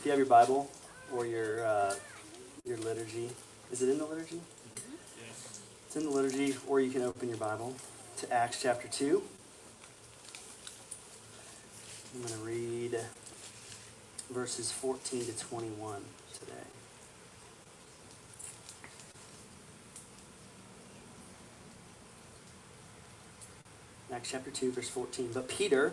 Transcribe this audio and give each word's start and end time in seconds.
if 0.00 0.06
you 0.06 0.12
have 0.12 0.18
your 0.18 0.26
Bible 0.26 0.70
or 1.14 1.26
your 1.26 1.62
uh, 1.62 1.94
your 2.64 2.78
liturgy, 2.78 3.28
is 3.70 3.82
it 3.82 3.90
in 3.90 3.98
the 3.98 4.06
liturgy? 4.06 4.40
Yes. 5.20 5.60
It's 5.86 5.96
in 5.96 6.04
the 6.04 6.10
liturgy, 6.10 6.56
or 6.66 6.80
you 6.80 6.90
can 6.90 7.02
open 7.02 7.28
your 7.28 7.36
Bible 7.36 7.74
to 8.16 8.32
Acts 8.32 8.62
chapter 8.62 8.88
2. 8.88 9.22
I'm 12.14 12.22
going 12.22 12.32
to 12.32 12.40
read 12.40 12.98
verses 14.30 14.72
14 14.72 15.26
to 15.26 15.38
21 15.38 16.00
today. 16.32 16.52
Acts 24.10 24.30
chapter 24.30 24.50
2, 24.50 24.72
verse 24.72 24.88
14. 24.88 25.30
But 25.34 25.46
Peter, 25.48 25.92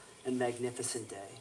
and 0.25 0.37
magnificent 0.37 1.09
day. 1.09 1.39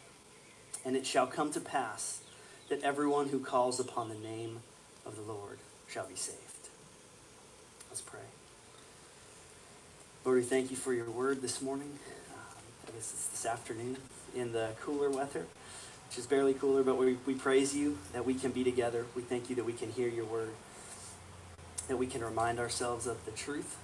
And 0.84 0.96
it 0.96 1.06
shall 1.06 1.26
come 1.26 1.52
to 1.52 1.60
pass 1.60 2.20
that 2.68 2.82
everyone 2.82 3.28
who 3.28 3.40
calls 3.40 3.80
upon 3.80 4.08
the 4.08 4.14
name 4.14 4.60
of 5.04 5.16
the 5.16 5.22
Lord 5.22 5.58
shall 5.88 6.06
be 6.06 6.14
saved. 6.14 6.38
Let's 7.90 8.00
pray. 8.00 8.20
Lord, 10.24 10.38
we 10.38 10.44
thank 10.44 10.70
you 10.70 10.76
for 10.76 10.92
your 10.92 11.10
word 11.10 11.42
this 11.42 11.60
morning. 11.60 11.98
Um, 12.30 12.94
guess 12.94 13.12
it's 13.12 13.26
this 13.28 13.46
afternoon 13.46 13.96
in 14.34 14.52
the 14.52 14.70
cooler 14.80 15.10
weather, 15.10 15.46
which 16.08 16.18
is 16.18 16.26
barely 16.26 16.54
cooler, 16.54 16.82
but 16.82 16.98
we, 16.98 17.16
we 17.26 17.34
praise 17.34 17.74
you 17.74 17.98
that 18.12 18.24
we 18.24 18.34
can 18.34 18.52
be 18.52 18.62
together. 18.62 19.06
We 19.16 19.22
thank 19.22 19.50
you 19.50 19.56
that 19.56 19.64
we 19.64 19.72
can 19.72 19.90
hear 19.90 20.08
your 20.08 20.26
word, 20.26 20.50
that 21.88 21.96
we 21.96 22.06
can 22.06 22.22
remind 22.22 22.58
ourselves 22.58 23.06
of 23.06 23.24
the 23.24 23.32
truth 23.32 23.76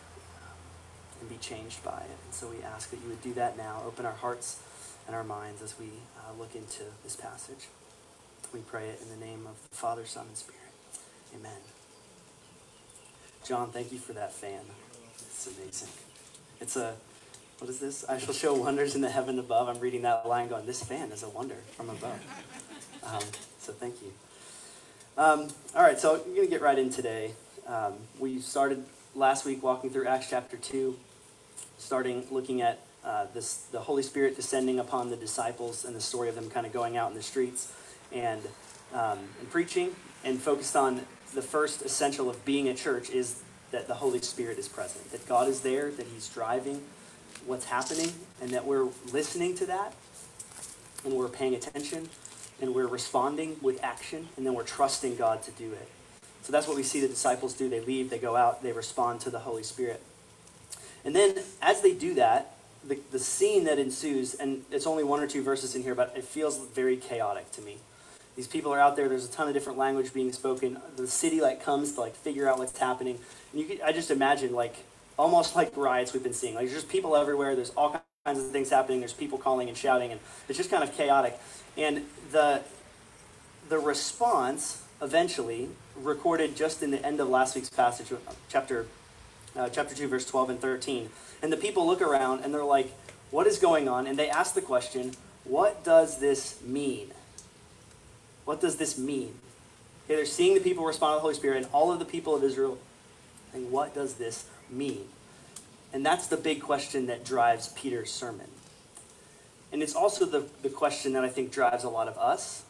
and 1.21 1.29
be 1.29 1.37
changed 1.37 1.83
by 1.83 2.01
it. 2.01 2.19
And 2.25 2.35
so 2.35 2.49
we 2.49 2.63
ask 2.63 2.91
that 2.91 3.01
you 3.03 3.09
would 3.09 3.23
do 3.23 3.35
that 3.35 3.57
now. 3.57 3.83
Open 3.87 4.07
our 4.07 4.13
hearts 4.13 4.61
and 5.07 5.15
our 5.15 5.25
minds 5.25 5.63
as 5.63 5.79
we 5.79 5.87
uh, 6.19 6.39
look 6.39 6.55
into 6.55 6.83
this 7.05 7.17
passage. 7.17 7.69
We 8.53 8.61
pray 8.61 8.89
it 8.89 9.01
in 9.03 9.09
the 9.09 9.25
name 9.25 9.47
of 9.47 9.57
the 9.71 9.77
Father, 9.77 10.05
Son, 10.07 10.27
and 10.29 10.37
Spirit. 10.37 10.61
Amen. 11.35 11.59
John, 13.45 13.71
thank 13.71 13.93
you 13.93 13.99
for 13.99 14.13
that 14.13 14.33
fan. 14.33 14.63
It's 15.19 15.47
amazing. 15.47 15.89
It's 16.61 16.77
a, 16.77 16.95
what 17.59 17.71
is 17.71 17.79
this? 17.79 18.05
I 18.09 18.19
shall 18.19 18.35
show 18.35 18.55
wonders 18.55 18.95
in 18.95 19.03
the 19.03 19.11
heaven 19.11 19.39
above. 19.39 19.69
I'm 19.69 19.79
reading 19.81 20.03
that 20.03 20.27
line 20.27 20.49
going, 20.49 20.67
this 20.67 20.83
fan 20.83 21.13
is 21.13 21.23
a 21.23 21.29
wonder 21.29 21.57
from 21.77 21.91
above. 21.91 22.21
Um, 23.05 23.23
so 23.61 23.73
thank 23.73 24.03
you. 24.03 24.13
Um, 25.17 25.49
all 25.75 25.83
right, 25.83 25.99
so 25.99 26.15
we're 26.27 26.35
going 26.35 26.47
to 26.47 26.51
get 26.51 26.61
right 26.61 26.79
in 26.79 26.91
today. 26.91 27.33
Um, 27.67 27.95
we 28.19 28.39
started 28.41 28.85
last 29.15 29.45
week 29.45 29.63
walking 29.63 29.91
through 29.91 30.07
Acts 30.07 30.29
chapter 30.31 30.57
2, 30.57 30.97
starting 31.79 32.27
looking 32.31 32.63
at 32.63 32.86
uh, 33.07 33.27
this, 33.33 33.67
the 33.71 33.81
Holy 33.81 34.03
Spirit 34.03 34.35
descending 34.35 34.81
upon 34.81 35.11
the 35.11 35.17
disciples 35.17 35.85
and 35.85 35.95
the 35.95 36.01
story 36.01 36.29
of 36.29 36.35
them 36.35 36.51
kind 36.51 36.67
of 36.67 36.73
going 36.73 36.97
out 36.97 37.11
in 37.11 37.17
the 37.17 37.23
streets 37.23 37.73
and, 38.13 38.43
um, 38.93 39.19
and 39.39 39.51
preaching, 39.51 39.95
and 40.25 40.41
focused 40.41 40.75
on 40.75 41.03
the 41.35 41.43
first 41.43 41.83
essential 41.83 42.29
of 42.29 42.45
being 42.45 42.69
a 42.69 42.75
church 42.75 43.11
is 43.11 43.43
that 43.71 43.87
the 43.87 43.95
Holy 43.95 44.21
Spirit 44.21 44.59
is 44.59 44.69
present, 44.69 45.11
that 45.13 45.27
God 45.29 45.49
is 45.49 45.61
there, 45.61 45.91
that 45.91 46.07
He's 46.07 46.29
driving 46.29 46.83
what's 47.47 47.67
happening, 47.67 48.13
and 48.41 48.51
that 48.51 48.67
we're 48.67 48.89
listening 49.13 49.55
to 49.57 49.67
that, 49.67 49.95
and 51.05 51.13
we're 51.13 51.29
paying 51.29 51.55
attention, 51.55 52.09
and 52.61 52.75
we're 52.75 52.87
responding 52.87 53.57
with 53.63 53.83
action, 53.85 54.29
and 54.37 54.45
then 54.45 54.55
we're 54.55 54.65
trusting 54.65 55.17
God 55.17 55.43
to 55.45 55.51
do 55.53 55.73
it. 55.73 55.89
So 56.43 56.53
that's 56.53 56.67
what 56.67 56.77
we 56.77 56.83
see 56.83 57.01
the 57.01 57.09
disciples 57.09 57.55
do. 57.55 57.69
They 57.69 57.81
leave, 57.81 58.11
they 58.11 58.19
go 58.19 58.37
out, 58.37 58.63
they 58.63 58.73
respond 58.73 59.21
to 59.23 59.31
the 59.31 59.41
Holy 59.41 59.63
Spirit. 59.63 60.03
And 61.05 61.15
then 61.15 61.37
as 61.61 61.83
they 61.83 61.93
do 61.93 62.15
that, 62.15 62.56
the, 62.87 62.99
the 63.11 63.19
scene 63.19 63.65
that 63.65 63.79
ensues, 63.79 64.35
and 64.35 64.63
it's 64.71 64.87
only 64.87 65.05
one 65.05 65.21
or 65.21 65.27
two 65.27 65.43
verses 65.43 65.75
in 65.75 65.83
here, 65.83 65.95
but 65.95 66.13
it 66.17 66.25
feels 66.25 66.59
very 66.59 66.97
chaotic 66.97 67.51
to 67.53 67.63
me. 67.63 67.79
These 68.37 68.47
people 68.47 68.73
are 68.73 68.79
out 68.79 68.97
there. 68.97 69.09
There's 69.09 69.25
a 69.25 69.31
ton 69.31 69.49
of 69.49 69.55
different 69.55 69.79
language 69.79 70.13
being 70.13 70.31
spoken. 70.33 70.79
The 70.97 71.07
city 71.07 71.41
like 71.41 71.63
comes 71.63 71.93
to 71.95 72.01
like 72.01 72.15
figure 72.15 72.49
out 72.49 72.59
what's 72.59 72.77
happening. 72.79 73.19
And 73.53 73.61
you 73.61 73.67
could, 73.67 73.81
I 73.81 73.93
just 73.93 74.11
imagine 74.11 74.53
like 74.55 74.85
almost 75.19 75.57
like 75.57 75.75
riots 75.77 76.13
we've 76.13 76.23
been 76.23 76.35
seeing. 76.35 76.55
Like 76.55 76.67
there's 76.67 76.75
just 76.75 76.89
people 76.89 77.17
everywhere. 77.17 77.57
There's 77.57 77.71
all 77.71 78.03
kinds 78.27 78.39
of 78.39 78.51
things 78.51 78.69
happening. 78.69 79.01
There's 79.01 79.15
people 79.15 79.39
calling 79.39 79.69
and 79.69 79.77
shouting, 79.77 80.13
and 80.13 80.21
it's 80.49 80.59
just 80.59 80.71
kind 80.71 80.85
of 80.85 80.95
chaotic. 80.95 81.39
And 81.79 82.03
the 82.31 82.63
the 83.69 83.79
response 83.79 84.83
eventually 85.03 85.71
recorded 85.97 86.57
just 86.57 86.83
in 86.83 86.91
the 86.91 87.05
end 87.05 87.21
of 87.21 87.29
last 87.29 87.57
week's 87.57 87.71
passage, 87.71 88.13
chapter 88.49 88.87
uh, 89.57 89.69
chapter 89.69 89.95
two, 89.95 90.09
verse 90.09 90.27
twelve 90.27 90.51
and 90.51 90.61
thirteen. 90.61 91.11
And 91.43 91.53
the 91.53 91.57
people 91.57 91.87
look 91.87 92.01
around 92.01 92.45
and 92.45 92.53
they're 92.53 92.65
like, 92.65 92.93
"What 93.31 93.47
is 93.47 93.59
going 93.59 93.89
on?" 93.89 94.07
And 94.07 94.19
they 94.19 94.29
ask 94.29 94.55
the 94.55 94.63
question, 94.63 95.13
"What 95.45 95.85
does 95.85 96.19
this 96.19 96.61
mean?" 96.63 97.13
What 98.47 98.61
does 98.61 98.77
this 98.77 98.97
mean? 98.97 99.35
Okay, 100.05 100.15
they're 100.15 100.25
seeing 100.25 100.55
the 100.55 100.61
people 100.61 100.85
respond 100.85 101.13
to 101.13 101.17
the 101.17 101.21
Holy 101.21 101.35
Spirit 101.35 101.65
and 101.65 101.67
all 101.73 101.93
of 101.93 101.99
the 101.99 102.05
people 102.05 102.35
of 102.35 102.45
Israel. 102.45 102.79
And 103.53 103.71
what 103.73 103.93
does 103.93 104.15
this 104.15 104.47
mean? 104.71 105.09
And 105.93 106.07
that's 106.07 106.29
the 106.29 106.37
big 106.37 106.63
question 106.63 107.07
that 107.07 107.25
drives 107.25 107.69
Peter's 107.69 108.11
sermon. 108.11 108.49
And 109.73 109.83
it's 109.83 109.97
also 109.97 110.25
the, 110.25 110.47
the 110.63 110.69
question 110.69 111.13
that 111.15 111.25
I 111.25 111.29
think 111.29 111.51
drives 111.51 111.83
a 111.83 111.89
lot 111.89 112.07
of 112.07 112.17
us, 112.19 112.63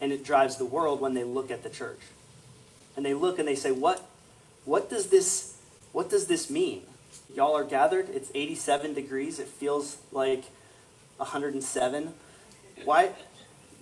and 0.00 0.12
it 0.12 0.24
drives 0.24 0.56
the 0.56 0.64
world 0.64 1.00
when 1.00 1.14
they 1.14 1.22
look 1.22 1.52
at 1.52 1.62
the 1.62 1.70
church. 1.70 2.00
And 2.96 3.06
they 3.06 3.14
look 3.14 3.38
and 3.38 3.46
they 3.46 3.54
say, 3.54 3.70
What 3.70 4.04
what 4.64 4.90
does 4.90 5.06
this 5.10 5.55
what 5.96 6.10
does 6.10 6.26
this 6.26 6.50
mean? 6.50 6.82
Y'all 7.34 7.56
are 7.56 7.64
gathered, 7.64 8.10
it's 8.10 8.30
87 8.34 8.92
degrees, 8.92 9.38
it 9.38 9.48
feels 9.48 9.96
like 10.12 10.44
107. 11.16 12.12
Why 12.84 13.12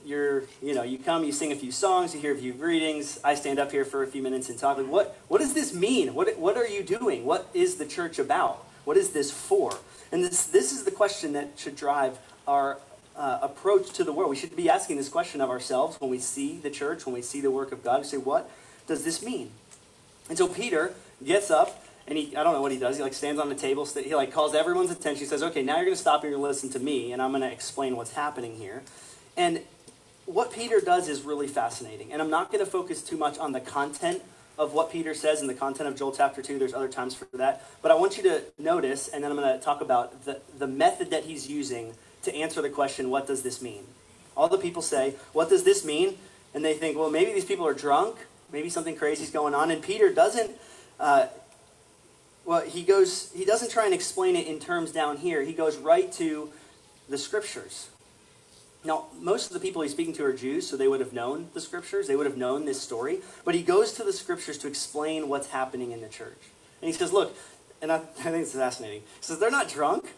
you're, 0.07 0.45
you 0.63 0.75
know, 0.75 0.85
you 0.85 0.97
come, 0.97 1.25
you 1.25 1.33
sing 1.33 1.51
a 1.51 1.57
few 1.57 1.73
songs, 1.73 2.15
you 2.15 2.21
hear 2.21 2.33
a 2.33 2.39
few 2.39 2.53
greetings. 2.53 3.19
I 3.25 3.35
stand 3.35 3.59
up 3.59 3.73
here 3.73 3.85
for 3.85 4.05
a 4.05 4.07
few 4.07 4.23
minutes 4.23 4.49
and 4.49 4.57
talk. 4.57 4.79
Like, 4.79 4.87
what, 4.87 5.19
what 5.27 5.41
does 5.41 5.55
this 5.55 5.75
mean? 5.75 6.15
What, 6.15 6.39
what 6.39 6.57
are 6.57 6.69
you 6.69 6.85
doing? 6.85 7.25
What 7.25 7.49
is 7.53 7.79
the 7.79 7.85
church 7.85 8.21
about? 8.21 8.65
What 8.85 8.97
is 8.97 9.11
this 9.11 9.33
for? 9.33 9.77
And 10.13 10.23
this, 10.23 10.47
this 10.47 10.71
is 10.71 10.85
the 10.85 10.93
question 10.93 11.33
that 11.33 11.55
should 11.57 11.75
drive 11.75 12.17
our 12.47 12.79
uh, 13.17 13.41
approach 13.43 13.91
to 13.95 14.05
the 14.05 14.13
world. 14.13 14.31
We 14.31 14.37
should 14.37 14.55
be 14.55 14.71
asking 14.71 14.99
this 14.99 15.09
question 15.09 15.41
of 15.41 15.51
ourselves 15.51 16.01
when 16.01 16.13
we 16.13 16.21
see 16.21 16.59
the 16.59 16.71
church, 16.71 17.07
when 17.07 17.15
we 17.17 17.23
see 17.23 17.41
the 17.41 17.51
work 17.51 17.73
of 17.73 17.83
God. 17.83 18.03
We 18.03 18.07
say, 18.07 18.19
what 18.19 18.49
does 18.87 19.03
this 19.03 19.21
mean? 19.21 19.51
And 20.29 20.39
so 20.39 20.47
Peter 20.47 20.95
gets 21.25 21.51
up 21.51 21.84
and 22.07 22.19
he, 22.19 22.37
I 22.37 22.43
don't 22.43 22.53
know 22.53 22.61
what 22.61 22.73
he 22.73 22.79
does. 22.79 22.97
He 22.97 23.03
like 23.03 23.15
stands 23.15 23.41
on 23.41 23.49
the 23.49 23.55
table. 23.55 23.87
He 23.87 24.15
like 24.15 24.33
calls 24.33 24.55
everyone's 24.55 24.91
attention. 24.91 25.21
He 25.21 25.27
says, 25.27 25.43
okay, 25.43 25.63
now 25.63 25.77
you're 25.77 25.87
going 25.87 25.97
to 25.97 26.01
stop 26.01 26.23
and 26.23 26.31
you're 26.31 26.39
going 26.39 26.45
to 26.45 26.49
listen 26.49 26.71
to 26.71 26.79
me 26.79 27.13
and 27.13 27.23
I'm 27.23 27.31
going 27.31 27.43
to 27.43 27.51
explain 27.51 27.97
what's 27.97 28.13
happening 28.13 28.57
here. 28.57 28.83
And 29.37 29.63
what 30.27 30.53
Peter 30.53 30.81
does 30.81 31.09
is 31.09 31.23
really 31.23 31.47
fascinating. 31.47 32.13
And 32.13 32.21
I'm 32.21 32.31
not 32.31 32.53
going 32.53 32.65
to 32.65 32.71
focus 32.71 33.03
too 33.03 33.17
much 33.17 33.39
on 33.39 33.53
the 33.53 33.61
content 33.61 34.23
of 34.59 34.73
what 34.73 34.91
Peter 34.91 35.15
says 35.15 35.41
in 35.41 35.47
the 35.47 35.55
content 35.55 35.89
of 35.89 35.97
Joel 35.97 36.13
chapter 36.13 36.41
2. 36.41 36.59
There's 36.59 36.75
other 36.75 36.89
times 36.89 37.15
for 37.15 37.27
that. 37.35 37.65
But 37.83 37.91
I 37.91 37.95
want 37.95 38.17
you 38.17 38.23
to 38.25 38.43
notice, 38.59 39.09
and 39.09 39.25
then 39.25 39.31
I'm 39.31 39.37
going 39.37 39.59
to 39.59 39.63
talk 39.63 39.81
about 39.81 40.25
the, 40.25 40.41
the 40.59 40.67
method 40.67 41.11
that 41.11 41.25
he's 41.25 41.49
using 41.49 41.95
to 42.23 42.35
answer 42.35 42.63
the 42.63 42.71
question, 42.71 43.11
what 43.11 43.27
does 43.27 43.43
this 43.43 43.61
mean? 43.61 43.85
All 44.37 44.49
the 44.49 44.59
people 44.59 44.83
say, 44.83 45.15
what 45.33 45.49
does 45.49 45.65
this 45.65 45.85
mean? 45.85 46.19
And 46.55 46.65
they 46.65 46.75
think, 46.75 46.97
well, 46.97 47.11
maybe 47.11 47.33
these 47.33 47.45
people 47.45 47.67
are 47.67 47.75
drunk. 47.75 48.17
Maybe 48.53 48.69
something 48.69 48.97
crazy 48.97 49.25
is 49.25 49.31
going 49.31 49.55
on. 49.55 49.71
And 49.71 49.83
Peter 49.83 50.13
doesn't, 50.13 50.53
uh, 51.01 51.27
well, 52.45 52.63
he 52.63 52.83
goes, 52.83 53.33
he 53.33 53.45
doesn't 53.45 53.71
try 53.71 53.85
and 53.85 53.95
explain 53.95 54.37
it 54.37 54.47
in 54.47 54.59
terms 54.59 54.93
down 54.93 55.17
here. 55.17 55.43
He 55.43 55.53
goes 55.53 55.77
right 55.77 56.13
to 56.13 56.51
the 57.09 57.19
scriptures. 57.19 57.89
Now, 58.85 59.07
most 59.19 59.47
of 59.47 59.55
the 59.55 59.61
people 59.61 59.81
he's 59.81 59.93
speaking 59.93 60.13
to 60.15 60.25
are 60.25 60.33
Jews, 60.33 60.69
so 60.69 60.77
they 60.77 60.89
would 60.89 61.01
have 61.01 61.15
known 61.15 61.49
the 61.55 61.61
scriptures. 61.61 62.07
They 62.07 62.17
would 62.17 62.27
have 62.27 62.37
known 62.37 62.67
this 62.67 62.81
story. 62.81 63.21
But 63.45 63.55
he 63.55 63.63
goes 63.63 63.93
to 63.95 64.05
the 64.05 64.13
scriptures 64.13 64.59
to 64.59 64.69
explain 64.69 65.29
what's 65.29 65.49
happening 65.49 65.91
in 65.91 66.03
the 66.03 66.09
church. 66.09 66.39
And 66.83 66.87
he 66.87 66.93
says, 66.93 67.11
Look, 67.11 67.35
and 67.81 67.91
I, 67.91 67.97
I 68.19 68.31
think 68.31 68.43
it's 68.43 68.53
fascinating. 68.53 69.01
He 69.01 69.23
says, 69.23 69.39
They're 69.39 69.51
not 69.51 69.69
drunk. 69.69 70.13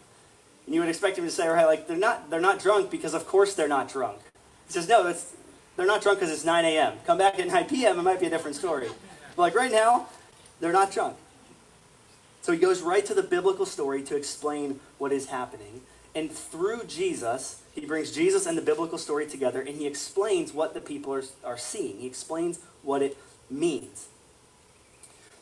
And 0.67 0.75
you 0.75 0.81
would 0.81 0.91
expect 0.91 1.17
him 1.17 1.25
to 1.25 1.31
say, 1.31 1.47
right, 1.47 1.65
like, 1.65 1.87
they're 1.87 1.97
not, 1.97 2.29
they're 2.29 2.41
not 2.41 2.59
drunk 2.59 2.91
because, 2.91 3.15
of 3.15 3.29
course, 3.29 3.55
they're 3.55 3.69
not 3.69 3.89
drunk. 3.89 4.19
He 4.67 4.73
says, 4.73 4.89
No, 4.89 5.15
they're 5.77 5.87
not 5.87 6.03
drunk 6.03 6.19
because 6.19 6.33
it's 6.33 6.45
9 6.45 6.65
a.m. 6.65 6.95
Come 7.07 7.19
back 7.19 7.39
at 7.39 7.47
9 7.47 7.67
p.m., 7.67 8.01
it 8.01 8.03
might 8.03 8.19
be 8.19 8.27
a 8.27 8.31
different 8.31 8.57
story. 8.57 8.89
But, 9.37 9.43
like, 9.43 9.55
right 9.55 9.71
now, 9.71 10.09
they're 10.59 10.73
not 10.73 10.91
drunk. 10.91 11.17
So 12.47 12.53
he 12.53 12.59
goes 12.61 12.81
right 12.81 13.05
to 13.07 13.13
the 13.13 13.25
biblical 13.25 13.67
story 13.67 14.05
to 14.05 14.15
explain 14.15 14.79
what 14.99 15.11
is 15.11 15.31
happening. 15.31 15.81
And 16.15 16.31
through 16.31 16.85
Jesus, 16.85 17.61
he 17.75 17.85
brings 17.85 18.13
Jesus 18.13 18.47
and 18.47 18.57
the 18.57 18.63
biblical 18.63 18.99
story 18.99 19.27
together 19.27 19.61
and 19.61 19.71
he 19.71 19.85
explains 19.85 20.53
what 20.53 20.73
the 20.73 20.81
people 20.81 21.13
are, 21.13 21.25
are 21.45 21.59
seeing. 21.59 21.99
He 21.99 22.07
explains 22.07 22.61
what 22.85 23.03
it 23.03 23.17
means. 23.51 24.07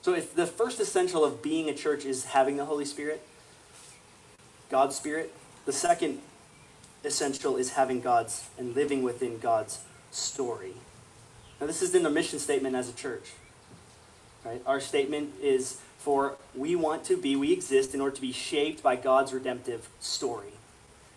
So, 0.00 0.14
if 0.14 0.34
the 0.34 0.46
first 0.46 0.80
essential 0.80 1.26
of 1.26 1.42
being 1.42 1.68
a 1.68 1.74
church 1.74 2.06
is 2.06 2.24
having 2.24 2.56
the 2.56 2.64
Holy 2.64 2.86
Spirit, 2.86 3.20
God's 4.70 4.96
Spirit, 4.96 5.30
the 5.66 5.74
second 5.74 6.20
essential 7.04 7.58
is 7.58 7.72
having 7.72 8.00
God's 8.00 8.48
and 8.56 8.74
living 8.74 9.02
within 9.02 9.38
God's 9.40 9.80
story. 10.10 10.72
Now, 11.60 11.66
this 11.66 11.82
is 11.82 11.94
in 11.94 12.02
the 12.02 12.08
mission 12.08 12.38
statement 12.38 12.74
as 12.74 12.88
a 12.88 12.94
church. 12.94 13.32
Right? 14.42 14.62
Our 14.66 14.80
statement 14.80 15.34
is 15.42 15.80
for 16.04 16.36
we 16.54 16.76
want 16.76 17.02
to 17.04 17.16
be, 17.16 17.34
we 17.34 17.50
exist 17.50 17.94
in 17.94 18.00
order 18.02 18.14
to 18.14 18.20
be 18.20 18.30
shaped 18.30 18.82
by 18.82 18.94
God's 18.94 19.32
redemptive 19.32 19.88
story. 20.00 20.52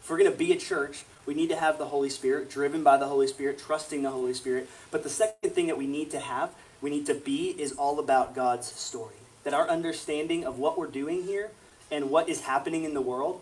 If 0.02 0.10
we're 0.10 0.18
going 0.18 0.32
to 0.32 0.38
be 0.38 0.54
a 0.54 0.58
church, 0.58 1.04
we 1.26 1.34
need 1.34 1.50
to 1.50 1.58
have 1.58 1.78
the 1.78 1.88
Holy 1.88 2.10
Spirit, 2.10 2.50
driven 2.50 2.84
by 2.84 2.96
the 2.96 3.08
Holy 3.08 3.28
Spirit, 3.28 3.60
trusting 3.60 4.02
the 4.02 4.12
Holy 4.12 4.34
Spirit. 4.34 4.70
But 4.90 5.04
the 5.04 5.10
second 5.10 5.50
thing 5.50 5.68
that 5.68 5.78
we 5.78 5.88
need 5.88 6.10
to 6.12 6.22
have, 6.22 6.52
we 6.80 6.90
need 6.90 7.06
to 7.08 7.14
be, 7.14 7.50
is 7.50 7.74
all 7.74 8.00
about 8.00 8.34
God's 8.34 8.68
story. 8.68 9.16
That 9.44 9.54
our 9.54 9.68
understanding 9.70 10.46
of 10.46 10.58
what 10.58 10.78
we're 10.78 10.88
doing 10.88 11.24
here 11.24 11.52
and 11.92 12.10
what 12.10 12.30
is 12.30 12.44
happening 12.44 12.86
in 12.86 12.94
the 12.94 13.02
world 13.02 13.42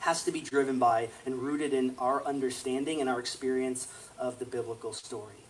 has 0.00 0.24
to 0.24 0.32
be 0.32 0.40
driven 0.40 0.80
by 0.80 1.10
and 1.24 1.38
rooted 1.38 1.72
in 1.72 1.94
our 2.00 2.24
understanding 2.24 3.00
and 3.00 3.08
our 3.08 3.20
experience 3.20 3.86
of 4.18 4.40
the 4.40 4.44
biblical 4.44 4.92
story. 4.92 5.44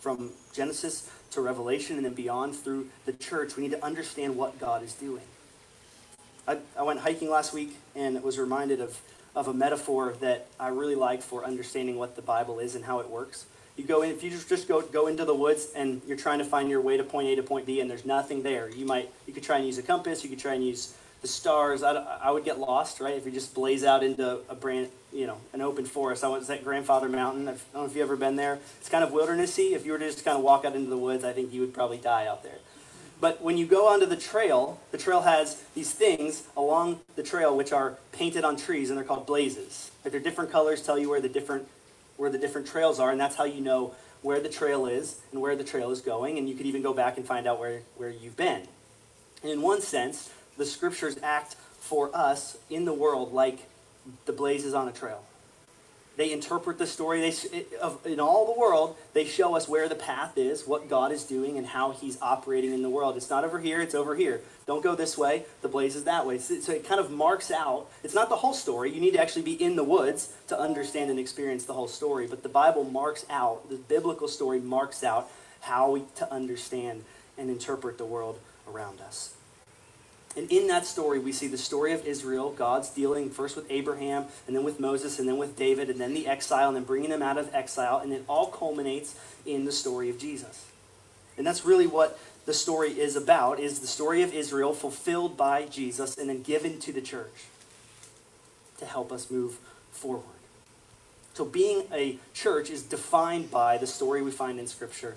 From 0.00 0.30
Genesis 0.54 1.10
to 1.32 1.40
Revelation 1.40 1.96
and 1.96 2.04
then 2.04 2.14
beyond 2.14 2.54
through 2.54 2.88
the 3.04 3.12
church, 3.12 3.56
we 3.56 3.62
need 3.62 3.72
to 3.72 3.84
understand 3.84 4.36
what 4.36 4.58
God 4.58 4.82
is 4.82 4.94
doing. 4.94 5.22
I, 6.46 6.58
I 6.78 6.82
went 6.82 7.00
hiking 7.00 7.30
last 7.30 7.52
week 7.52 7.76
and 7.94 8.22
was 8.22 8.38
reminded 8.38 8.80
of, 8.80 9.00
of 9.34 9.48
a 9.48 9.54
metaphor 9.54 10.14
that 10.20 10.46
I 10.58 10.68
really 10.68 10.94
like 10.94 11.22
for 11.22 11.44
understanding 11.44 11.96
what 11.96 12.16
the 12.16 12.22
Bible 12.22 12.58
is 12.58 12.74
and 12.74 12.84
how 12.84 13.00
it 13.00 13.08
works. 13.08 13.46
You 13.76 13.84
go 13.84 14.02
in, 14.02 14.10
if 14.10 14.22
you 14.22 14.30
just, 14.30 14.48
just 14.48 14.68
go, 14.68 14.82
go 14.82 15.06
into 15.06 15.24
the 15.24 15.34
woods 15.34 15.68
and 15.74 16.02
you're 16.06 16.16
trying 16.16 16.38
to 16.40 16.44
find 16.44 16.68
your 16.68 16.80
way 16.80 16.96
to 16.96 17.04
point 17.04 17.28
A 17.28 17.36
to 17.36 17.42
point 17.42 17.64
B 17.64 17.80
and 17.80 17.90
there's 17.90 18.04
nothing 18.04 18.42
there, 18.42 18.68
you 18.68 18.84
might, 18.84 19.10
you 19.26 19.32
could 19.32 19.42
try 19.42 19.56
and 19.56 19.66
use 19.66 19.78
a 19.78 19.82
compass, 19.82 20.22
you 20.22 20.28
could 20.28 20.38
try 20.38 20.54
and 20.54 20.66
use 20.66 20.94
the 21.22 21.28
stars. 21.28 21.82
I, 21.82 21.92
I 21.94 22.30
would 22.30 22.44
get 22.44 22.58
lost, 22.58 23.00
right? 23.00 23.14
If 23.14 23.24
you 23.24 23.32
just 23.32 23.54
blaze 23.54 23.84
out 23.84 24.02
into 24.02 24.40
a 24.48 24.54
brand, 24.54 24.88
you 25.12 25.26
know, 25.26 25.38
an 25.52 25.60
open 25.60 25.84
forest. 25.84 26.24
I 26.24 26.28
went 26.28 26.42
to 26.44 26.48
that 26.48 26.64
Grandfather 26.64 27.08
Mountain. 27.08 27.48
I 27.48 27.52
don't 27.52 27.74
know 27.74 27.84
if 27.84 27.94
you've 27.94 28.02
ever 28.02 28.16
been 28.16 28.36
there. 28.36 28.58
It's 28.80 28.88
kind 28.88 29.04
of 29.04 29.10
wildernessy. 29.10 29.72
If 29.72 29.84
you 29.84 29.92
were 29.92 29.98
to 29.98 30.06
just 30.06 30.24
kind 30.24 30.36
of 30.36 30.42
walk 30.42 30.64
out 30.64 30.74
into 30.74 30.90
the 30.90 30.96
woods, 30.96 31.24
I 31.24 31.32
think 31.32 31.52
you 31.52 31.60
would 31.60 31.74
probably 31.74 31.98
die 31.98 32.26
out 32.26 32.42
there. 32.42 32.58
But 33.20 33.40
when 33.40 33.56
you 33.56 33.66
go 33.66 33.88
onto 33.88 34.06
the 34.06 34.16
trail, 34.16 34.80
the 34.90 34.98
trail 34.98 35.22
has 35.22 35.62
these 35.74 35.92
things 35.92 36.44
along 36.56 37.00
the 37.14 37.22
trail 37.22 37.56
which 37.56 37.72
are 37.72 37.98
painted 38.10 38.44
on 38.44 38.56
trees, 38.56 38.90
and 38.90 38.98
they're 38.98 39.04
called 39.04 39.26
blazes. 39.26 39.92
Like 40.04 40.10
they're 40.10 40.20
different 40.20 40.50
colors, 40.50 40.82
tell 40.82 40.98
you 40.98 41.08
where 41.08 41.20
the 41.20 41.28
different 41.28 41.68
where 42.16 42.30
the 42.30 42.38
different 42.38 42.66
trails 42.66 42.98
are, 42.98 43.10
and 43.10 43.20
that's 43.20 43.36
how 43.36 43.44
you 43.44 43.60
know 43.60 43.94
where 44.22 44.40
the 44.40 44.48
trail 44.48 44.86
is 44.86 45.20
and 45.32 45.40
where 45.40 45.56
the 45.56 45.64
trail 45.64 45.90
is 45.90 46.00
going. 46.00 46.38
And 46.38 46.48
you 46.48 46.54
could 46.54 46.66
even 46.66 46.82
go 46.82 46.92
back 46.94 47.16
and 47.16 47.26
find 47.26 47.46
out 47.46 47.58
where, 47.58 47.82
where 47.96 48.10
you've 48.10 48.36
been. 48.36 48.62
And 49.42 49.50
in 49.50 49.62
one 49.62 49.80
sense, 49.80 50.30
the 50.56 50.64
scriptures 50.64 51.18
act 51.22 51.54
for 51.80 52.14
us 52.14 52.56
in 52.70 52.84
the 52.84 52.92
world 52.92 53.32
like 53.32 53.68
the 54.26 54.32
blazes 54.32 54.74
on 54.74 54.88
a 54.88 54.92
trail. 54.92 55.22
They 56.16 56.30
interpret 56.30 56.76
the 56.76 56.86
story 56.86 57.20
they, 57.20 57.64
in 58.04 58.20
all 58.20 58.52
the 58.52 58.60
world. 58.60 58.96
They 59.14 59.24
show 59.24 59.56
us 59.56 59.66
where 59.66 59.88
the 59.88 59.94
path 59.94 60.36
is, 60.36 60.66
what 60.66 60.88
God 60.88 61.10
is 61.10 61.24
doing, 61.24 61.56
and 61.56 61.66
how 61.66 61.92
He's 61.92 62.20
operating 62.20 62.74
in 62.74 62.82
the 62.82 62.90
world. 62.90 63.16
It's 63.16 63.30
not 63.30 63.44
over 63.44 63.58
here, 63.58 63.80
it's 63.80 63.94
over 63.94 64.14
here. 64.14 64.42
Don't 64.66 64.82
go 64.82 64.94
this 64.94 65.16
way, 65.16 65.44
the 65.62 65.68
blaze 65.68 65.96
is 65.96 66.04
that 66.04 66.26
way. 66.26 66.38
So 66.38 66.72
it 66.72 66.86
kind 66.86 67.00
of 67.00 67.10
marks 67.10 67.50
out. 67.50 67.88
It's 68.04 68.14
not 68.14 68.28
the 68.28 68.36
whole 68.36 68.52
story. 68.52 68.92
You 68.92 69.00
need 69.00 69.14
to 69.14 69.20
actually 69.20 69.42
be 69.42 69.54
in 69.54 69.76
the 69.76 69.84
woods 69.84 70.34
to 70.48 70.58
understand 70.58 71.10
and 71.10 71.18
experience 71.18 71.64
the 71.64 71.72
whole 71.72 71.88
story. 71.88 72.26
But 72.26 72.42
the 72.42 72.48
Bible 72.50 72.84
marks 72.84 73.24
out, 73.30 73.70
the 73.70 73.76
biblical 73.76 74.28
story 74.28 74.60
marks 74.60 75.02
out 75.02 75.30
how 75.62 75.92
we 75.92 76.02
to 76.16 76.30
understand 76.30 77.04
and 77.38 77.48
interpret 77.48 77.96
the 77.96 78.04
world 78.04 78.38
around 78.68 79.00
us. 79.00 79.34
And 80.36 80.50
in 80.50 80.66
that 80.68 80.86
story, 80.86 81.18
we 81.18 81.32
see 81.32 81.46
the 81.46 81.58
story 81.58 81.92
of 81.92 82.06
Israel, 82.06 82.52
God's 82.52 82.88
dealing 82.88 83.28
first 83.28 83.54
with 83.54 83.70
Abraham, 83.70 84.24
and 84.46 84.56
then 84.56 84.64
with 84.64 84.80
Moses, 84.80 85.18
and 85.18 85.28
then 85.28 85.36
with 85.36 85.56
David, 85.56 85.90
and 85.90 86.00
then 86.00 86.14
the 86.14 86.26
exile, 86.26 86.68
and 86.68 86.76
then 86.76 86.84
bringing 86.84 87.10
them 87.10 87.22
out 87.22 87.36
of 87.36 87.54
exile, 87.54 87.98
and 87.98 88.12
it 88.12 88.24
all 88.28 88.46
culminates 88.46 89.14
in 89.44 89.66
the 89.66 89.72
story 89.72 90.08
of 90.08 90.18
Jesus. 90.18 90.66
And 91.36 91.46
that's 91.46 91.64
really 91.64 91.86
what 91.86 92.18
the 92.46 92.54
story 92.54 92.90
is 92.90 93.14
about, 93.14 93.60
is 93.60 93.80
the 93.80 93.86
story 93.86 94.22
of 94.22 94.32
Israel 94.34 94.72
fulfilled 94.72 95.36
by 95.36 95.66
Jesus 95.66 96.16
and 96.16 96.28
then 96.28 96.42
given 96.42 96.80
to 96.80 96.92
the 96.92 97.00
church 97.00 97.44
to 98.78 98.86
help 98.86 99.12
us 99.12 99.30
move 99.30 99.58
forward. 99.92 100.24
So 101.34 101.44
being 101.44 101.84
a 101.92 102.18
church 102.34 102.68
is 102.68 102.82
defined 102.82 103.50
by 103.50 103.78
the 103.78 103.86
story 103.86 104.22
we 104.22 104.30
find 104.30 104.58
in 104.58 104.66
Scripture, 104.66 105.16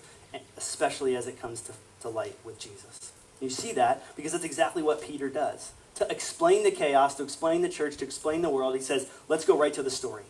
especially 0.55 1.15
as 1.15 1.27
it 1.27 1.41
comes 1.41 1.61
to, 1.61 1.73
to 2.01 2.09
light 2.09 2.37
with 2.45 2.59
Jesus. 2.59 3.11
You 3.41 3.49
see 3.49 3.73
that 3.73 4.03
because 4.15 4.31
that's 4.31 4.43
exactly 4.43 4.81
what 4.81 5.01
Peter 5.01 5.29
does. 5.29 5.73
To 5.95 6.09
explain 6.09 6.63
the 6.63 6.71
chaos, 6.71 7.15
to 7.15 7.23
explain 7.23 7.61
the 7.61 7.69
church, 7.69 7.97
to 7.97 8.05
explain 8.05 8.41
the 8.41 8.49
world, 8.49 8.75
he 8.75 8.81
says, 8.81 9.09
let's 9.27 9.45
go 9.45 9.57
right 9.57 9.73
to 9.73 9.83
the 9.83 9.91
story. 9.91 10.23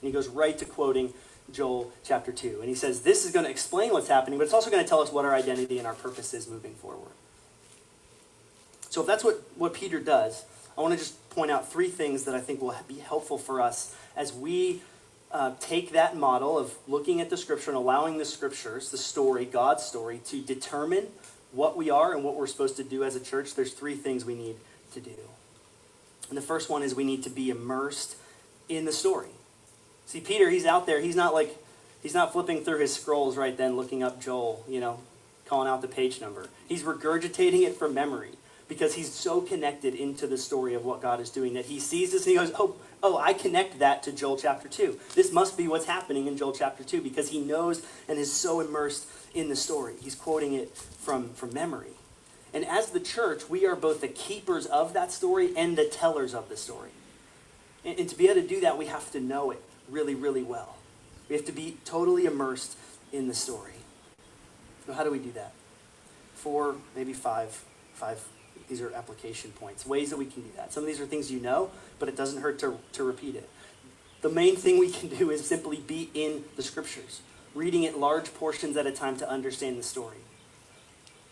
And 0.00 0.08
he 0.08 0.12
goes 0.12 0.28
right 0.28 0.56
to 0.58 0.64
quoting 0.64 1.12
Joel 1.52 1.92
chapter 2.04 2.32
2. 2.32 2.58
And 2.60 2.68
he 2.68 2.74
says, 2.74 3.02
this 3.02 3.24
is 3.24 3.32
going 3.32 3.44
to 3.44 3.50
explain 3.50 3.92
what's 3.92 4.08
happening, 4.08 4.38
but 4.38 4.44
it's 4.44 4.54
also 4.54 4.70
going 4.70 4.82
to 4.82 4.88
tell 4.88 5.00
us 5.00 5.12
what 5.12 5.24
our 5.24 5.34
identity 5.34 5.78
and 5.78 5.86
our 5.86 5.94
purpose 5.94 6.32
is 6.34 6.48
moving 6.48 6.74
forward. 6.74 7.12
So 8.88 9.00
if 9.00 9.06
that's 9.06 9.24
what, 9.24 9.42
what 9.56 9.74
Peter 9.74 10.00
does, 10.00 10.44
I 10.76 10.80
want 10.80 10.92
to 10.92 10.98
just 10.98 11.30
point 11.30 11.50
out 11.50 11.70
three 11.70 11.88
things 11.88 12.24
that 12.24 12.34
I 12.34 12.40
think 12.40 12.60
will 12.60 12.74
be 12.88 12.98
helpful 12.98 13.38
for 13.38 13.60
us 13.60 13.94
as 14.16 14.32
we 14.32 14.82
uh, 15.30 15.52
take 15.60 15.92
that 15.92 16.16
model 16.16 16.58
of 16.58 16.74
looking 16.86 17.20
at 17.20 17.30
the 17.30 17.36
scripture 17.36 17.70
and 17.70 17.78
allowing 17.78 18.18
the 18.18 18.24
scriptures, 18.24 18.90
the 18.90 18.98
story, 18.98 19.44
God's 19.44 19.82
story, 19.82 20.20
to 20.26 20.40
determine 20.40 21.06
what 21.52 21.76
we 21.76 21.90
are 21.90 22.14
and 22.14 22.24
what 22.24 22.34
we're 22.34 22.46
supposed 22.46 22.76
to 22.76 22.84
do 22.84 23.04
as 23.04 23.14
a 23.14 23.20
church, 23.20 23.54
there's 23.54 23.72
three 23.72 23.94
things 23.94 24.24
we 24.24 24.34
need 24.34 24.56
to 24.94 25.00
do. 25.00 25.14
And 26.28 26.36
the 26.36 26.42
first 26.42 26.70
one 26.70 26.82
is 26.82 26.94
we 26.94 27.04
need 27.04 27.22
to 27.24 27.30
be 27.30 27.50
immersed 27.50 28.16
in 28.68 28.84
the 28.84 28.92
story. 28.92 29.28
See, 30.06 30.20
Peter, 30.20 30.50
he's 30.50 30.66
out 30.66 30.86
there. 30.86 31.00
He's 31.00 31.16
not 31.16 31.34
like, 31.34 31.56
he's 32.02 32.14
not 32.14 32.32
flipping 32.32 32.64
through 32.64 32.78
his 32.78 32.94
scrolls 32.94 33.36
right 33.36 33.56
then, 33.56 33.76
looking 33.76 34.02
up 34.02 34.20
Joel, 34.20 34.64
you 34.68 34.80
know, 34.80 35.00
calling 35.46 35.68
out 35.68 35.82
the 35.82 35.88
page 35.88 36.20
number. 36.20 36.48
He's 36.66 36.82
regurgitating 36.82 37.62
it 37.62 37.76
from 37.76 37.92
memory 37.92 38.30
because 38.68 38.94
he's 38.94 39.12
so 39.12 39.42
connected 39.42 39.94
into 39.94 40.26
the 40.26 40.38
story 40.38 40.72
of 40.72 40.84
what 40.84 41.02
God 41.02 41.20
is 41.20 41.28
doing 41.28 41.52
that 41.54 41.66
he 41.66 41.78
sees 41.78 42.12
this 42.12 42.26
and 42.26 42.30
he 42.30 42.38
goes, 42.38 42.52
oh, 42.58 42.76
oh, 43.02 43.18
I 43.18 43.34
connect 43.34 43.78
that 43.80 44.02
to 44.04 44.12
Joel 44.12 44.38
chapter 44.38 44.68
2. 44.68 44.98
This 45.14 45.32
must 45.32 45.58
be 45.58 45.68
what's 45.68 45.84
happening 45.84 46.26
in 46.26 46.38
Joel 46.38 46.52
chapter 46.52 46.82
2 46.82 47.02
because 47.02 47.28
he 47.28 47.40
knows 47.40 47.84
and 48.08 48.18
is 48.18 48.32
so 48.32 48.60
immersed 48.60 49.06
in 49.34 49.48
the 49.48 49.56
story. 49.56 49.94
He's 50.00 50.14
quoting 50.14 50.52
it 50.52 50.76
from, 50.76 51.30
from 51.30 51.52
memory. 51.52 51.92
And 52.54 52.66
as 52.66 52.90
the 52.90 53.00
church, 53.00 53.48
we 53.48 53.66
are 53.66 53.76
both 53.76 54.00
the 54.00 54.08
keepers 54.08 54.66
of 54.66 54.92
that 54.92 55.10
story 55.10 55.52
and 55.56 55.76
the 55.76 55.86
tellers 55.86 56.34
of 56.34 56.48
the 56.48 56.56
story. 56.56 56.90
And, 57.84 57.98
and 57.98 58.08
to 58.08 58.16
be 58.16 58.28
able 58.28 58.42
to 58.42 58.46
do 58.46 58.60
that, 58.60 58.76
we 58.76 58.86
have 58.86 59.10
to 59.12 59.20
know 59.20 59.50
it 59.50 59.62
really, 59.88 60.14
really 60.14 60.42
well. 60.42 60.76
We 61.28 61.36
have 61.36 61.46
to 61.46 61.52
be 61.52 61.78
totally 61.84 62.26
immersed 62.26 62.76
in 63.12 63.28
the 63.28 63.34
story. 63.34 63.72
So 64.86 64.92
how 64.92 65.04
do 65.04 65.10
we 65.10 65.18
do 65.18 65.32
that? 65.32 65.52
Four, 66.34 66.76
maybe 66.94 67.12
five, 67.12 67.64
five. 67.94 68.22
These 68.68 68.80
are 68.80 68.92
application 68.92 69.50
points, 69.52 69.86
ways 69.86 70.10
that 70.10 70.18
we 70.18 70.26
can 70.26 70.42
do 70.42 70.50
that. 70.56 70.72
Some 70.72 70.82
of 70.82 70.86
these 70.86 71.00
are 71.00 71.06
things 71.06 71.30
you 71.30 71.40
know, 71.40 71.70
but 71.98 72.08
it 72.08 72.16
doesn't 72.16 72.42
hurt 72.42 72.58
to, 72.60 72.78
to 72.92 73.04
repeat 73.04 73.34
it. 73.34 73.48
The 74.22 74.28
main 74.28 74.56
thing 74.56 74.78
we 74.78 74.90
can 74.90 75.08
do 75.08 75.30
is 75.30 75.44
simply 75.46 75.78
be 75.78 76.10
in 76.14 76.44
the 76.56 76.62
scriptures, 76.62 77.20
reading 77.54 77.82
it 77.82 77.98
large 77.98 78.32
portions 78.34 78.76
at 78.76 78.86
a 78.86 78.92
time 78.92 79.16
to 79.18 79.28
understand 79.28 79.78
the 79.78 79.82
story. 79.82 80.18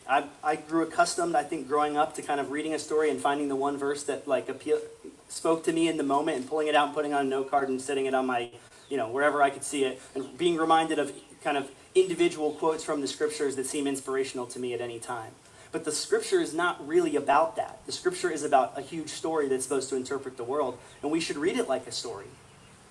I, 0.08 0.24
I 0.42 0.56
grew 0.56 0.82
accustomed, 0.82 1.36
I 1.36 1.44
think, 1.44 1.68
growing 1.68 1.96
up 1.96 2.14
to 2.16 2.22
kind 2.22 2.40
of 2.40 2.50
reading 2.50 2.74
a 2.74 2.78
story 2.78 3.10
and 3.10 3.20
finding 3.20 3.48
the 3.48 3.56
one 3.56 3.76
verse 3.76 4.02
that 4.04 4.26
like 4.26 4.48
appeal, 4.48 4.80
spoke 5.28 5.64
to 5.64 5.72
me 5.72 5.88
in 5.88 5.96
the 5.96 6.02
moment 6.02 6.38
and 6.38 6.48
pulling 6.48 6.66
it 6.66 6.74
out 6.74 6.86
and 6.86 6.94
putting 6.94 7.14
on 7.14 7.26
a 7.26 7.28
note 7.28 7.50
card 7.50 7.68
and 7.68 7.80
setting 7.80 8.06
it 8.06 8.14
on 8.14 8.26
my, 8.26 8.50
you 8.88 8.96
know, 8.96 9.08
wherever 9.08 9.42
I 9.42 9.50
could 9.50 9.62
see 9.62 9.84
it 9.84 10.02
and 10.14 10.36
being 10.36 10.56
reminded 10.56 10.98
of 10.98 11.12
kind 11.44 11.56
of 11.56 11.70
individual 11.94 12.52
quotes 12.52 12.82
from 12.82 13.00
the 13.00 13.06
scriptures 13.06 13.56
that 13.56 13.66
seem 13.66 13.86
inspirational 13.86 14.46
to 14.46 14.58
me 14.58 14.74
at 14.74 14.80
any 14.80 14.98
time. 14.98 15.32
But 15.72 15.84
the 15.84 15.92
scripture 15.92 16.40
is 16.40 16.52
not 16.52 16.86
really 16.86 17.14
about 17.14 17.56
that. 17.56 17.80
The 17.86 17.92
scripture 17.92 18.30
is 18.30 18.42
about 18.42 18.76
a 18.76 18.80
huge 18.80 19.10
story 19.10 19.46
that's 19.48 19.62
supposed 19.62 19.88
to 19.90 19.96
interpret 19.96 20.36
the 20.36 20.44
world, 20.44 20.78
and 21.02 21.12
we 21.12 21.20
should 21.20 21.36
read 21.36 21.56
it 21.56 21.68
like 21.68 21.86
a 21.86 21.92
story. 21.92 22.26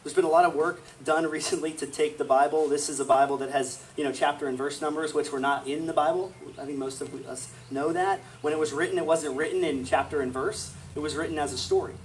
There's 0.03 0.13
been 0.13 0.25
a 0.25 0.29
lot 0.29 0.45
of 0.45 0.55
work 0.55 0.81
done 1.03 1.29
recently 1.29 1.73
to 1.73 1.85
take 1.85 2.17
the 2.17 2.23
Bible. 2.23 2.69
This 2.69 2.87
is 2.87 3.01
a 3.01 3.05
Bible 3.05 3.37
that 3.37 3.51
has, 3.51 3.83
you 3.97 4.05
know, 4.05 4.13
chapter 4.13 4.47
and 4.47 4.57
verse 4.57 4.81
numbers, 4.81 5.13
which 5.13 5.31
were 5.31 5.41
not 5.41 5.67
in 5.67 5.87
the 5.87 5.93
Bible. 5.93 6.33
I 6.57 6.65
think 6.65 6.77
most 6.77 7.01
of 7.01 7.13
us 7.25 7.51
know 7.69 7.91
that. 7.91 8.21
When 8.41 8.53
it 8.53 8.59
was 8.59 8.71
written, 8.71 8.97
it 8.97 9.05
wasn't 9.05 9.35
written 9.35 9.63
in 9.63 9.83
chapter 9.83 10.21
and 10.21 10.31
verse. 10.31 10.73
It 10.95 10.99
was 10.99 11.15
written 11.15 11.37
as 11.37 11.51
a 11.51 11.57
story. 11.57 11.95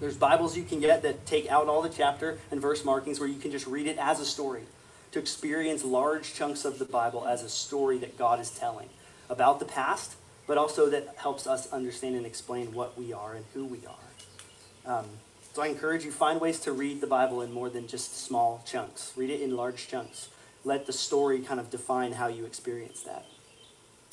There's 0.00 0.18
Bibles 0.18 0.56
you 0.56 0.64
can 0.64 0.80
get 0.80 1.02
that 1.02 1.24
take 1.24 1.50
out 1.50 1.66
all 1.66 1.80
the 1.80 1.88
chapter 1.88 2.38
and 2.50 2.60
verse 2.60 2.84
markings 2.84 3.18
where 3.20 3.28
you 3.28 3.38
can 3.38 3.52
just 3.52 3.66
read 3.66 3.86
it 3.86 3.96
as 3.98 4.20
a 4.20 4.26
story. 4.26 4.64
To 5.12 5.18
experience 5.18 5.84
large 5.84 6.34
chunks 6.34 6.64
of 6.64 6.78
the 6.78 6.84
Bible 6.84 7.26
as 7.26 7.42
a 7.42 7.48
story 7.48 7.98
that 7.98 8.18
God 8.18 8.38
is 8.38 8.50
telling 8.50 8.88
about 9.30 9.60
the 9.60 9.64
past, 9.64 10.16
but 10.46 10.58
also 10.58 10.90
that 10.90 11.14
helps 11.16 11.46
us 11.46 11.72
understand 11.72 12.16
and 12.16 12.26
explain 12.26 12.74
what 12.74 12.98
we 12.98 13.12
are 13.14 13.34
and 13.34 13.44
who 13.54 13.64
we 13.64 13.80
are. 13.86 14.98
Um, 14.98 15.06
so 15.52 15.60
I 15.60 15.66
encourage 15.66 16.04
you 16.04 16.10
find 16.10 16.40
ways 16.40 16.58
to 16.60 16.72
read 16.72 17.02
the 17.02 17.06
Bible 17.06 17.42
in 17.42 17.52
more 17.52 17.68
than 17.68 17.86
just 17.86 18.18
small 18.18 18.62
chunks. 18.64 19.12
Read 19.16 19.28
it 19.28 19.42
in 19.42 19.54
large 19.54 19.86
chunks. 19.86 20.28
Let 20.64 20.86
the 20.86 20.94
story 20.94 21.40
kind 21.40 21.60
of 21.60 21.70
define 21.70 22.12
how 22.12 22.28
you 22.28 22.46
experience 22.46 23.02
that. 23.02 23.26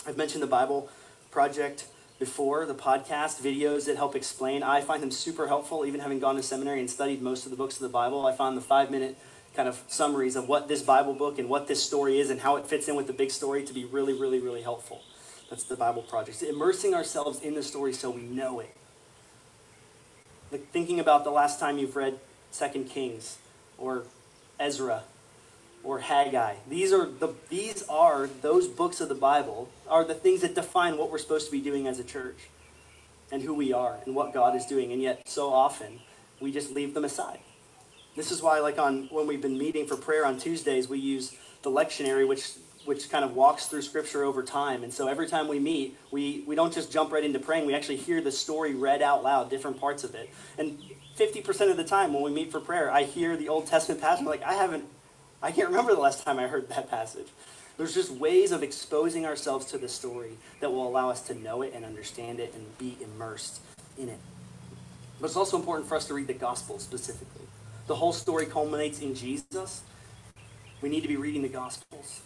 I've 0.05 0.17
mentioned 0.17 0.43
the 0.43 0.47
Bible 0.47 0.89
Project 1.31 1.85
before, 2.19 2.65
the 2.65 2.75
podcast, 2.75 3.41
videos 3.41 3.85
that 3.85 3.95
help 3.95 4.15
explain. 4.15 4.63
I 4.63 4.81
find 4.81 5.01
them 5.01 5.11
super 5.11 5.47
helpful, 5.47 5.85
even 5.85 6.01
having 6.01 6.19
gone 6.19 6.35
to 6.35 6.43
seminary 6.43 6.81
and 6.81 6.89
studied 6.89 7.21
most 7.21 7.45
of 7.45 7.51
the 7.51 7.57
books 7.57 7.75
of 7.75 7.83
the 7.83 7.89
Bible. 7.89 8.25
I 8.25 8.35
found 8.35 8.57
the 8.57 8.61
five 8.61 8.91
minute 8.91 9.17
kind 9.55 9.69
of 9.69 9.81
summaries 9.87 10.35
of 10.35 10.49
what 10.49 10.67
this 10.67 10.81
Bible 10.81 11.13
book 11.13 11.39
and 11.39 11.47
what 11.47 11.69
this 11.69 11.81
story 11.81 12.19
is 12.19 12.29
and 12.29 12.41
how 12.41 12.57
it 12.57 12.65
fits 12.65 12.89
in 12.89 12.95
with 12.95 13.07
the 13.07 13.13
big 13.13 13.31
story 13.31 13.63
to 13.63 13.73
be 13.73 13.85
really, 13.85 14.13
really, 14.13 14.39
really 14.39 14.61
helpful. 14.61 15.03
That's 15.49 15.63
the 15.63 15.77
Bible 15.77 16.01
Project. 16.01 16.43
Immersing 16.43 16.93
ourselves 16.93 17.39
in 17.39 17.53
the 17.55 17.63
story 17.63 17.93
so 17.93 18.09
we 18.09 18.23
know 18.23 18.59
it 18.59 18.75
like 20.51 20.71
thinking 20.71 20.99
about 20.99 21.23
the 21.23 21.31
last 21.31 21.59
time 21.59 21.77
you've 21.77 21.95
read 21.95 22.19
Second 22.51 22.89
Kings 22.89 23.37
or 23.77 24.03
Ezra 24.59 25.03
or 25.83 25.99
Haggai. 25.99 26.55
These 26.67 26.91
are 26.91 27.05
the 27.05 27.33
these 27.49 27.83
are 27.83 28.27
those 28.27 28.67
books 28.67 28.99
of 29.01 29.09
the 29.09 29.15
Bible 29.15 29.69
are 29.87 30.03
the 30.03 30.13
things 30.15 30.41
that 30.41 30.55
define 30.55 30.97
what 30.97 31.11
we're 31.11 31.17
supposed 31.17 31.45
to 31.45 31.51
be 31.51 31.61
doing 31.61 31.87
as 31.87 31.99
a 31.99 32.03
church 32.03 32.49
and 33.31 33.43
who 33.43 33.53
we 33.53 33.71
are 33.71 33.97
and 34.05 34.15
what 34.15 34.33
God 34.33 34.55
is 34.55 34.65
doing. 34.65 34.91
And 34.91 35.01
yet 35.01 35.27
so 35.27 35.53
often 35.53 35.99
we 36.39 36.51
just 36.51 36.71
leave 36.71 36.93
them 36.93 37.05
aside. 37.05 37.39
This 38.15 38.31
is 38.31 38.41
why 38.41 38.59
like 38.59 38.77
on 38.77 39.07
when 39.11 39.27
we've 39.27 39.41
been 39.41 39.57
meeting 39.57 39.85
for 39.85 39.95
prayer 39.95 40.25
on 40.25 40.37
Tuesdays, 40.37 40.89
we 40.89 40.99
use 40.99 41.35
the 41.61 41.69
lectionary 41.69 42.27
which 42.27 42.53
which 42.85 43.09
kind 43.09 43.25
of 43.25 43.35
walks 43.35 43.67
through 43.67 43.81
scripture 43.81 44.23
over 44.23 44.41
time. 44.41 44.83
And 44.83 44.93
so 44.93 45.07
every 45.07 45.27
time 45.27 45.47
we 45.47 45.59
meet, 45.59 45.97
we, 46.11 46.43
we 46.47 46.55
don't 46.55 46.73
just 46.73 46.91
jump 46.91 47.11
right 47.11 47.23
into 47.23 47.39
praying, 47.39 47.65
we 47.65 47.75
actually 47.75 47.97
hear 47.97 48.21
the 48.21 48.31
story 48.31 48.73
read 48.73 49.01
out 49.01 49.23
loud, 49.23 49.49
different 49.49 49.79
parts 49.79 50.03
of 50.03 50.15
it. 50.15 50.29
And 50.57 50.79
50% 51.17 51.69
of 51.69 51.77
the 51.77 51.83
time 51.83 52.13
when 52.13 52.23
we 52.23 52.31
meet 52.31 52.51
for 52.51 52.59
prayer, 52.59 52.91
I 52.91 53.03
hear 53.03 53.35
the 53.35 53.49
Old 53.49 53.67
Testament 53.67 54.01
passage, 54.01 54.25
like, 54.25 54.43
I 54.43 54.53
haven't, 54.53 54.85
I 55.41 55.51
can't 55.51 55.67
remember 55.67 55.93
the 55.93 56.01
last 56.01 56.23
time 56.23 56.39
I 56.39 56.47
heard 56.47 56.69
that 56.69 56.89
passage. 56.89 57.27
There's 57.77 57.93
just 57.93 58.11
ways 58.11 58.51
of 58.51 58.63
exposing 58.63 59.25
ourselves 59.25 59.65
to 59.67 59.77
the 59.77 59.87
story 59.87 60.31
that 60.59 60.71
will 60.71 60.87
allow 60.87 61.09
us 61.09 61.21
to 61.23 61.33
know 61.33 61.61
it 61.61 61.73
and 61.73 61.85
understand 61.85 62.39
it 62.39 62.53
and 62.53 62.77
be 62.77 62.97
immersed 63.01 63.61
in 63.97 64.09
it. 64.09 64.19
But 65.19 65.27
it's 65.27 65.35
also 65.35 65.57
important 65.57 65.87
for 65.87 65.95
us 65.95 66.05
to 66.07 66.13
read 66.13 66.27
the 66.27 66.33
gospel 66.33 66.79
specifically. 66.79 67.45
The 67.87 67.95
whole 67.95 68.13
story 68.13 68.45
culminates 68.45 68.99
in 68.99 69.15
Jesus. 69.15 69.83
We 70.81 70.89
need 70.89 71.01
to 71.01 71.07
be 71.07 71.17
reading 71.17 71.41
the 71.41 71.49
gospels 71.49 72.21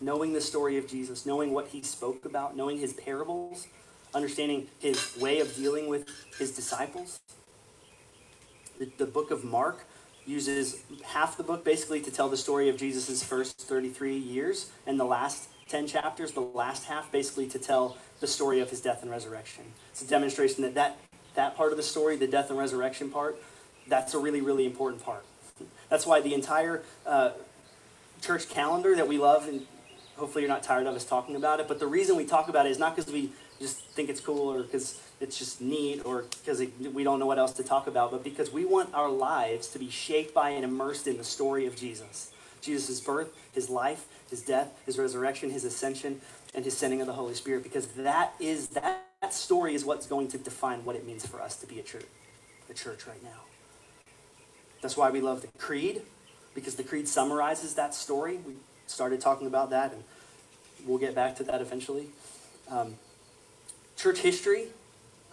knowing 0.00 0.32
the 0.32 0.40
story 0.40 0.78
of 0.78 0.86
Jesus, 0.86 1.26
knowing 1.26 1.52
what 1.52 1.68
he 1.68 1.82
spoke 1.82 2.24
about, 2.24 2.56
knowing 2.56 2.78
his 2.78 2.92
parables, 2.92 3.66
understanding 4.14 4.68
his 4.78 5.16
way 5.20 5.40
of 5.40 5.54
dealing 5.54 5.88
with 5.88 6.08
his 6.38 6.52
disciples. 6.52 7.20
The, 8.78 8.90
the 8.96 9.06
book 9.06 9.30
of 9.30 9.44
Mark 9.44 9.84
uses 10.24 10.82
half 11.04 11.36
the 11.36 11.42
book 11.42 11.64
basically 11.64 12.00
to 12.02 12.10
tell 12.10 12.28
the 12.28 12.36
story 12.36 12.68
of 12.68 12.76
Jesus' 12.76 13.22
first 13.22 13.60
33 13.60 14.16
years, 14.16 14.70
and 14.86 15.00
the 15.00 15.04
last 15.04 15.48
10 15.68 15.86
chapters, 15.86 16.32
the 16.32 16.40
last 16.40 16.84
half, 16.84 17.10
basically 17.10 17.46
to 17.48 17.58
tell 17.58 17.96
the 18.20 18.26
story 18.26 18.60
of 18.60 18.70
his 18.70 18.80
death 18.80 19.02
and 19.02 19.10
resurrection. 19.10 19.64
It's 19.90 20.02
a 20.02 20.06
demonstration 20.06 20.62
that 20.62 20.74
that, 20.74 20.98
that 21.34 21.56
part 21.56 21.72
of 21.72 21.76
the 21.76 21.82
story, 21.82 22.16
the 22.16 22.26
death 22.26 22.50
and 22.50 22.58
resurrection 22.58 23.10
part, 23.10 23.40
that's 23.86 24.14
a 24.14 24.18
really, 24.18 24.40
really 24.40 24.66
important 24.66 25.02
part. 25.02 25.24
That's 25.88 26.06
why 26.06 26.20
the 26.20 26.34
entire 26.34 26.82
uh, 27.06 27.30
church 28.20 28.48
calendar 28.48 28.94
that 28.96 29.08
we 29.08 29.18
love 29.18 29.48
and 29.48 29.66
hopefully 30.18 30.42
you're 30.42 30.52
not 30.52 30.62
tired 30.62 30.86
of 30.86 30.94
us 30.94 31.04
talking 31.04 31.36
about 31.36 31.60
it. 31.60 31.68
But 31.68 31.78
the 31.78 31.86
reason 31.86 32.16
we 32.16 32.24
talk 32.24 32.48
about 32.48 32.66
it 32.66 32.70
is 32.70 32.78
not 32.78 32.96
because 32.96 33.12
we 33.12 33.30
just 33.60 33.78
think 33.90 34.08
it's 34.08 34.20
cool 34.20 34.52
or 34.52 34.62
because 34.62 35.00
it's 35.20 35.38
just 35.38 35.60
neat 35.60 36.02
or 36.04 36.24
because 36.44 36.62
we 36.92 37.04
don't 37.04 37.18
know 37.18 37.26
what 37.26 37.38
else 37.38 37.52
to 37.52 37.64
talk 37.64 37.86
about, 37.86 38.10
but 38.10 38.22
because 38.22 38.52
we 38.52 38.64
want 38.64 38.92
our 38.94 39.08
lives 39.10 39.68
to 39.68 39.78
be 39.78 39.90
shaped 39.90 40.34
by 40.34 40.50
and 40.50 40.64
immersed 40.64 41.06
in 41.06 41.16
the 41.16 41.24
story 41.24 41.66
of 41.66 41.76
Jesus. 41.76 42.32
Jesus' 42.60 43.00
birth, 43.00 43.36
his 43.52 43.70
life, 43.70 44.06
his 44.30 44.42
death, 44.42 44.68
his 44.84 44.98
resurrection, 44.98 45.50
his 45.50 45.64
ascension, 45.64 46.20
and 46.54 46.64
his 46.64 46.76
sending 46.76 47.00
of 47.00 47.06
the 47.06 47.12
Holy 47.12 47.34
Spirit, 47.34 47.62
because 47.62 47.86
that 47.88 48.34
is 48.40 48.68
that, 48.68 49.04
that 49.20 49.32
story 49.32 49.74
is 49.74 49.84
what's 49.84 50.06
going 50.06 50.28
to 50.28 50.38
define 50.38 50.84
what 50.84 50.96
it 50.96 51.06
means 51.06 51.26
for 51.26 51.40
us 51.40 51.56
to 51.56 51.66
be 51.66 51.78
a 51.78 51.82
church, 51.82 52.06
a 52.70 52.74
church 52.74 53.06
right 53.06 53.22
now. 53.22 53.42
That's 54.82 54.96
why 54.96 55.10
we 55.10 55.20
love 55.20 55.42
the 55.42 55.48
creed, 55.58 56.02
because 56.54 56.76
the 56.76 56.84
creed 56.84 57.08
summarizes 57.08 57.74
that 57.74 57.94
story. 57.94 58.38
We 58.46 58.54
started 58.88 59.20
talking 59.20 59.46
about 59.46 59.70
that, 59.70 59.92
and 59.92 60.02
we'll 60.86 60.98
get 60.98 61.14
back 61.14 61.36
to 61.36 61.44
that 61.44 61.60
eventually. 61.60 62.08
Um, 62.70 62.94
church 63.96 64.18
history. 64.18 64.66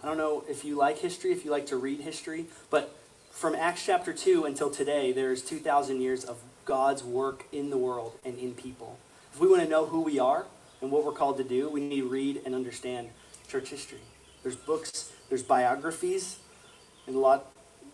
I 0.02 0.06
don't 0.06 0.18
know 0.18 0.44
if 0.48 0.64
you 0.64 0.76
like 0.76 0.98
history, 0.98 1.32
if 1.32 1.44
you 1.44 1.50
like 1.50 1.66
to 1.66 1.76
read 1.76 2.00
history, 2.00 2.46
but 2.70 2.96
from 3.30 3.54
Acts 3.54 3.84
chapter 3.84 4.12
2 4.12 4.44
until 4.44 4.70
today, 4.70 5.12
there's 5.12 5.42
2,000 5.42 6.00
years 6.00 6.24
of 6.24 6.38
God's 6.64 7.02
work 7.04 7.46
in 7.52 7.70
the 7.70 7.78
world 7.78 8.18
and 8.24 8.38
in 8.38 8.54
people. 8.54 8.98
If 9.32 9.40
we 9.40 9.48
want 9.48 9.62
to 9.62 9.68
know 9.68 9.86
who 9.86 10.00
we 10.00 10.18
are 10.18 10.46
and 10.80 10.90
what 10.90 11.04
we're 11.04 11.12
called 11.12 11.36
to 11.38 11.44
do, 11.44 11.68
we 11.68 11.80
need 11.80 12.00
to 12.00 12.08
read 12.08 12.42
and 12.44 12.54
understand 12.54 13.10
church 13.48 13.68
history. 13.68 14.00
There's 14.42 14.56
books, 14.56 15.12
there's 15.28 15.42
biographies, 15.42 16.38
and 17.06 17.16
a 17.16 17.18
lot, 17.18 17.52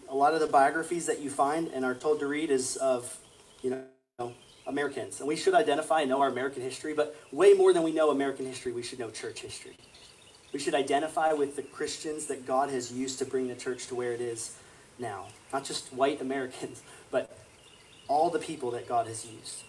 a 0.09 0.15
lot 0.15 0.35
of 0.35 0.41
the 0.41 0.47
biographies 0.47 1.07
that 1.07 1.21
you 1.21 1.31
find 1.31 1.69
and 1.69 1.85
are 1.85 1.95
told 1.95 2.21
to 2.21 2.27
read 2.27 2.51
is 2.51 2.77
of, 2.77 3.19
you 3.63 3.71
know, 4.19 4.33
Americans. 4.67 5.21
And 5.21 5.29
we 5.29 5.37
should 5.37 5.55
identify 5.55 6.01
and 6.01 6.11
know 6.11 6.21
our 6.21 6.29
American 6.29 6.63
history, 6.63 6.95
but 6.95 7.17
way 7.31 7.53
more 7.53 7.73
than 7.73 7.83
we 7.83 7.93
know 7.93 8.11
American 8.11 8.47
history, 8.47 8.73
we 8.73 8.83
should 8.83 8.99
know 8.99 9.11
church 9.11 9.41
history. 9.41 9.77
We 10.53 10.59
should 10.59 10.75
identify 10.75 11.33
with 11.33 11.57
the 11.57 11.63
Christians 11.63 12.27
that 12.27 12.47
God 12.47 12.71
has 12.71 12.93
used 12.93 13.19
to 13.21 13.25
bring 13.25 13.49
the 13.49 13.55
church 13.55 13.87
to 13.89 13.95
where 13.95 14.13
it 14.13 14.21
is 14.21 14.57
now. 14.99 15.29
Not 15.53 15.65
just 15.65 15.93
white 15.93 16.21
Americans, 16.21 16.83
but 17.11 17.39
all 18.09 18.31
the 18.31 18.39
people 18.39 18.71
that 18.73 18.89
God 18.89 19.07
has 19.07 19.27
used 19.27 19.63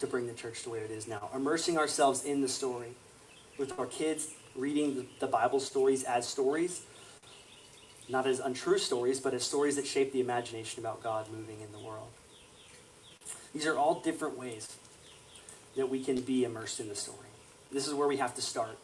to 0.00 0.06
bring 0.06 0.26
the 0.26 0.34
church 0.34 0.62
to 0.64 0.70
where 0.70 0.82
it 0.82 0.90
is 0.90 1.06
now. 1.06 1.30
Immersing 1.34 1.78
ourselves 1.78 2.24
in 2.24 2.40
the 2.40 2.48
story 2.48 2.94
with 3.58 3.78
our 3.78 3.86
kids, 3.86 4.28
reading 4.56 5.06
the 5.20 5.26
Bible 5.26 5.60
stories 5.60 6.02
as 6.02 6.26
stories, 6.26 6.82
not 8.08 8.26
as 8.26 8.40
untrue 8.40 8.78
stories, 8.78 9.20
but 9.20 9.32
as 9.32 9.44
stories 9.44 9.76
that 9.76 9.86
shape 9.86 10.12
the 10.12 10.20
imagination 10.20 10.80
about 10.80 11.02
God 11.02 11.30
moving 11.30 11.60
in 11.60 11.70
the 11.72 11.78
world. 11.78 12.10
These 13.54 13.66
are 13.66 13.78
all 13.78 14.00
different 14.00 14.36
ways 14.36 14.76
that 15.76 15.88
we 15.88 16.02
can 16.02 16.20
be 16.20 16.44
immersed 16.44 16.80
in 16.80 16.88
the 16.88 16.94
story. 16.94 17.18
This 17.72 17.88
is 17.88 17.94
where 17.94 18.08
we 18.08 18.18
have 18.18 18.34
to 18.34 18.42
start. 18.42 18.78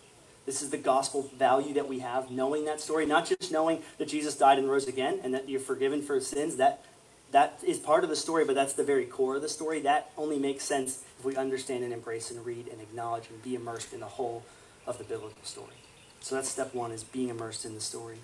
This 0.46 0.62
is 0.62 0.70
the 0.70 0.78
gospel 0.78 1.30
value 1.36 1.74
that 1.74 1.88
we 1.88 1.98
have, 1.98 2.30
knowing 2.30 2.64
that 2.64 2.80
story, 2.80 3.06
not 3.06 3.26
just 3.26 3.52
knowing 3.52 3.82
that 3.98 4.08
Jesus 4.08 4.36
died 4.36 4.58
and 4.58 4.68
rose 4.68 4.88
again 4.88 5.20
and 5.22 5.34
that 5.34 5.48
you're 5.48 5.60
forgiven 5.60 6.02
for 6.02 6.20
sins. 6.20 6.56
That 6.56 6.84
that 7.32 7.60
is 7.64 7.78
part 7.78 8.02
of 8.02 8.10
the 8.10 8.16
story, 8.16 8.44
but 8.44 8.54
that's 8.54 8.72
the 8.72 8.82
very 8.82 9.04
core 9.04 9.36
of 9.36 9.42
the 9.42 9.48
story. 9.48 9.80
That 9.80 10.10
only 10.16 10.38
makes 10.38 10.64
sense 10.64 11.04
if 11.18 11.24
we 11.24 11.36
understand 11.36 11.84
and 11.84 11.92
embrace 11.92 12.30
and 12.30 12.44
read 12.44 12.66
and 12.66 12.80
acknowledge 12.80 13.28
and 13.28 13.40
be 13.42 13.54
immersed 13.54 13.92
in 13.92 14.00
the 14.00 14.06
whole 14.06 14.42
of 14.86 14.98
the 14.98 15.04
biblical 15.04 15.44
story. 15.44 15.74
So 16.20 16.34
that's 16.34 16.48
step 16.48 16.74
one 16.74 16.90
is 16.90 17.04
being 17.04 17.28
immersed 17.28 17.64
in 17.64 17.74
the 17.74 17.80
story. 17.80 18.18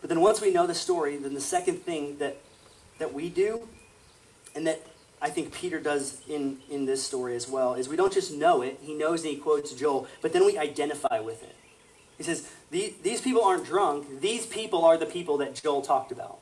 But 0.00 0.10
then 0.10 0.20
once 0.20 0.42
we 0.42 0.52
know 0.52 0.66
the 0.66 0.74
story, 0.74 1.16
then 1.16 1.32
the 1.32 1.40
second 1.40 1.76
thing 1.84 2.18
that 2.18 2.36
that 2.98 3.14
we 3.14 3.30
do 3.30 3.66
and 4.54 4.66
that 4.66 4.86
I 5.24 5.30
think 5.30 5.54
Peter 5.54 5.80
does 5.80 6.20
in, 6.28 6.58
in 6.68 6.84
this 6.84 7.02
story 7.02 7.34
as 7.34 7.48
well, 7.48 7.72
is 7.72 7.88
we 7.88 7.96
don't 7.96 8.12
just 8.12 8.30
know 8.30 8.60
it, 8.60 8.78
he 8.82 8.92
knows 8.92 9.22
and 9.22 9.30
he 9.30 9.38
quotes 9.38 9.72
Joel, 9.72 10.06
but 10.20 10.34
then 10.34 10.44
we 10.44 10.58
identify 10.58 11.18
with 11.18 11.42
it. 11.42 11.56
He 12.18 12.22
says, 12.22 12.46
These 12.70 13.22
people 13.22 13.42
aren't 13.42 13.64
drunk, 13.64 14.20
these 14.20 14.44
people 14.44 14.84
are 14.84 14.98
the 14.98 15.06
people 15.06 15.38
that 15.38 15.54
Joel 15.54 15.80
talked 15.80 16.12
about. 16.12 16.40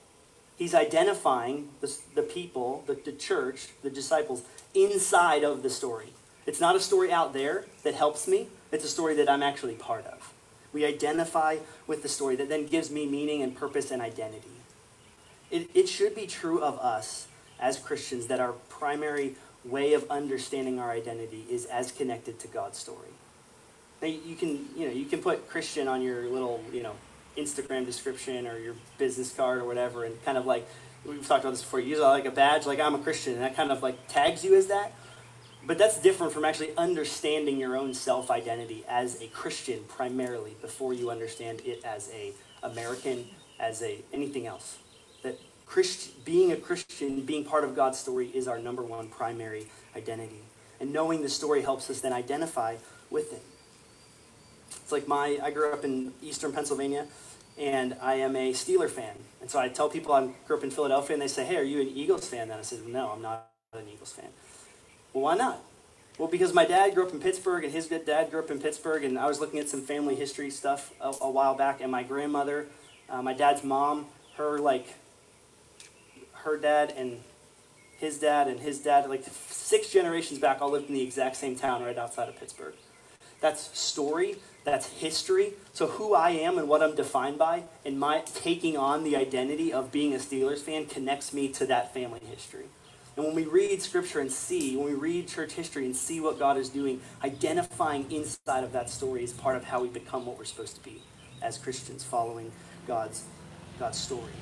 He's 0.56 0.74
identifying 0.74 1.68
the, 1.80 1.96
the 2.16 2.22
people, 2.22 2.82
the, 2.88 2.94
the 2.94 3.12
church, 3.12 3.68
the 3.84 3.90
disciples, 3.90 4.42
inside 4.74 5.44
of 5.44 5.62
the 5.62 5.70
story. 5.70 6.12
It's 6.44 6.60
not 6.60 6.74
a 6.74 6.80
story 6.80 7.12
out 7.12 7.32
there 7.32 7.66
that 7.84 7.94
helps 7.94 8.26
me, 8.26 8.48
it's 8.72 8.84
a 8.84 8.88
story 8.88 9.14
that 9.14 9.30
I'm 9.30 9.44
actually 9.44 9.74
part 9.74 10.06
of. 10.06 10.34
We 10.72 10.84
identify 10.84 11.58
with 11.86 12.02
the 12.02 12.08
story 12.08 12.34
that 12.34 12.48
then 12.48 12.66
gives 12.66 12.90
me 12.90 13.06
meaning 13.06 13.42
and 13.42 13.54
purpose 13.54 13.92
and 13.92 14.02
identity. 14.02 14.48
It, 15.52 15.70
it 15.72 15.88
should 15.88 16.16
be 16.16 16.26
true 16.26 16.60
of 16.60 16.80
us 16.80 17.28
as 17.62 17.78
Christians 17.78 18.26
that 18.26 18.40
our 18.40 18.52
primary 18.68 19.36
way 19.64 19.94
of 19.94 20.04
understanding 20.10 20.78
our 20.78 20.90
identity 20.90 21.46
is 21.48 21.64
as 21.66 21.92
connected 21.92 22.38
to 22.40 22.48
God's 22.48 22.76
story. 22.76 23.08
Now 24.02 24.08
you 24.08 24.34
can, 24.34 24.66
you 24.76 24.86
know, 24.86 24.92
you 24.92 25.06
can 25.06 25.22
put 25.22 25.48
Christian 25.48 25.86
on 25.86 26.02
your 26.02 26.28
little, 26.28 26.60
you 26.72 26.82
know, 26.82 26.96
Instagram 27.38 27.86
description 27.86 28.46
or 28.46 28.58
your 28.58 28.74
business 28.98 29.32
card 29.32 29.60
or 29.60 29.64
whatever 29.64 30.04
and 30.04 30.22
kind 30.24 30.36
of 30.36 30.44
like 30.44 30.68
we've 31.04 31.26
talked 31.26 31.44
about 31.44 31.52
this 31.52 31.62
before. 31.62 31.80
You 31.80 31.90
use 31.90 32.00
like 32.00 32.26
a 32.26 32.30
badge, 32.30 32.66
like 32.66 32.80
I'm 32.80 32.96
a 32.96 32.98
Christian, 32.98 33.34
and 33.34 33.42
that 33.42 33.56
kind 33.56 33.70
of 33.70 33.82
like 33.82 34.08
tags 34.08 34.44
you 34.44 34.56
as 34.56 34.66
that. 34.66 34.92
But 35.64 35.78
that's 35.78 36.00
different 36.00 36.32
from 36.32 36.44
actually 36.44 36.76
understanding 36.76 37.58
your 37.58 37.76
own 37.76 37.94
self 37.94 38.30
identity 38.30 38.84
as 38.88 39.22
a 39.22 39.28
Christian 39.28 39.84
primarily 39.86 40.56
before 40.60 40.92
you 40.92 41.10
understand 41.10 41.62
it 41.64 41.84
as 41.84 42.10
a 42.12 42.32
American, 42.64 43.26
as 43.60 43.80
a 43.82 44.02
anything 44.12 44.46
else. 44.46 44.78
Christ, 45.72 46.22
being 46.26 46.52
a 46.52 46.56
Christian, 46.56 47.22
being 47.22 47.44
part 47.44 47.64
of 47.64 47.74
God's 47.74 47.98
story 47.98 48.28
is 48.34 48.46
our 48.46 48.58
number 48.58 48.82
one 48.82 49.08
primary 49.08 49.68
identity. 49.96 50.42
And 50.78 50.92
knowing 50.92 51.22
the 51.22 51.30
story 51.30 51.62
helps 51.62 51.88
us 51.88 52.00
then 52.00 52.12
identify 52.12 52.76
with 53.08 53.32
it. 53.32 53.42
It's 54.82 54.92
like 54.92 55.08
my 55.08 55.38
I 55.42 55.50
grew 55.50 55.72
up 55.72 55.82
in 55.82 56.12
eastern 56.20 56.52
Pennsylvania 56.52 57.06
and 57.58 57.96
I 58.02 58.16
am 58.16 58.36
a 58.36 58.52
Steeler 58.52 58.90
fan. 58.90 59.14
And 59.40 59.50
so 59.50 59.58
I 59.58 59.70
tell 59.70 59.88
people 59.88 60.12
I 60.12 60.28
grew 60.46 60.58
up 60.58 60.62
in 60.62 60.70
Philadelphia, 60.70 61.14
and 61.14 61.22
they 61.22 61.28
say, 61.28 61.44
"Hey, 61.44 61.56
are 61.56 61.62
you 61.62 61.80
an 61.80 61.88
Eagles 61.88 62.28
fan?" 62.28 62.50
And 62.50 62.60
I 62.60 62.62
said, 62.62 62.86
"No, 62.86 63.10
I'm 63.10 63.22
not 63.22 63.48
an 63.72 63.88
Eagles 63.92 64.12
fan." 64.12 64.30
Well, 65.12 65.24
why 65.24 65.36
not? 65.36 65.58
Well, 66.18 66.28
because 66.28 66.52
my 66.52 66.66
dad 66.66 66.94
grew 66.94 67.06
up 67.06 67.12
in 67.12 67.20
Pittsburgh, 67.20 67.64
and 67.64 67.72
his 67.72 67.88
dad 67.88 68.30
grew 68.30 68.40
up 68.40 68.50
in 68.50 68.58
Pittsburgh, 68.58 69.04
and 69.04 69.18
I 69.18 69.26
was 69.26 69.40
looking 69.40 69.58
at 69.58 69.68
some 69.68 69.80
family 69.80 70.16
history 70.16 70.50
stuff 70.50 70.92
a, 71.00 71.12
a 71.22 71.30
while 71.30 71.54
back, 71.54 71.80
and 71.80 71.90
my 71.90 72.02
grandmother, 72.02 72.68
uh, 73.08 73.22
my 73.22 73.32
dad's 73.32 73.64
mom, 73.64 74.06
her 74.36 74.58
like, 74.58 74.94
her 76.44 76.56
dad 76.56 76.92
and 76.96 77.20
his 77.98 78.18
dad 78.18 78.48
and 78.48 78.60
his 78.60 78.80
dad, 78.80 79.08
like 79.08 79.24
six 79.48 79.90
generations 79.90 80.40
back, 80.40 80.60
all 80.60 80.70
lived 80.70 80.88
in 80.88 80.94
the 80.94 81.02
exact 81.02 81.36
same 81.36 81.56
town 81.56 81.82
right 81.82 81.96
outside 81.96 82.28
of 82.28 82.36
Pittsburgh. 82.36 82.74
That's 83.40 83.76
story. 83.78 84.36
That's 84.64 84.86
history. 84.86 85.54
So 85.72 85.86
who 85.88 86.14
I 86.14 86.30
am 86.30 86.58
and 86.58 86.68
what 86.68 86.82
I'm 86.82 86.94
defined 86.94 87.38
by, 87.38 87.64
and 87.84 87.98
my 87.98 88.22
taking 88.34 88.76
on 88.76 89.02
the 89.02 89.16
identity 89.16 89.72
of 89.72 89.90
being 89.90 90.14
a 90.14 90.18
Steelers 90.18 90.60
fan 90.60 90.86
connects 90.86 91.32
me 91.32 91.48
to 91.48 91.66
that 91.66 91.92
family 91.92 92.20
history. 92.28 92.66
And 93.16 93.26
when 93.26 93.34
we 93.34 93.44
read 93.44 93.82
scripture 93.82 94.20
and 94.20 94.32
see, 94.32 94.76
when 94.76 94.86
we 94.86 94.94
read 94.94 95.28
church 95.28 95.52
history 95.52 95.84
and 95.84 95.94
see 95.94 96.20
what 96.20 96.38
God 96.38 96.56
is 96.56 96.68
doing, 96.68 97.00
identifying 97.22 98.10
inside 98.10 98.64
of 98.64 98.72
that 98.72 98.88
story 98.88 99.22
is 99.22 99.32
part 99.32 99.56
of 99.56 99.64
how 99.64 99.82
we 99.82 99.88
become 99.88 100.24
what 100.24 100.38
we're 100.38 100.44
supposed 100.44 100.76
to 100.76 100.82
be 100.82 101.02
as 101.42 101.58
Christians, 101.58 102.04
following 102.04 102.52
God's, 102.86 103.24
God's 103.78 103.98
story. 103.98 104.32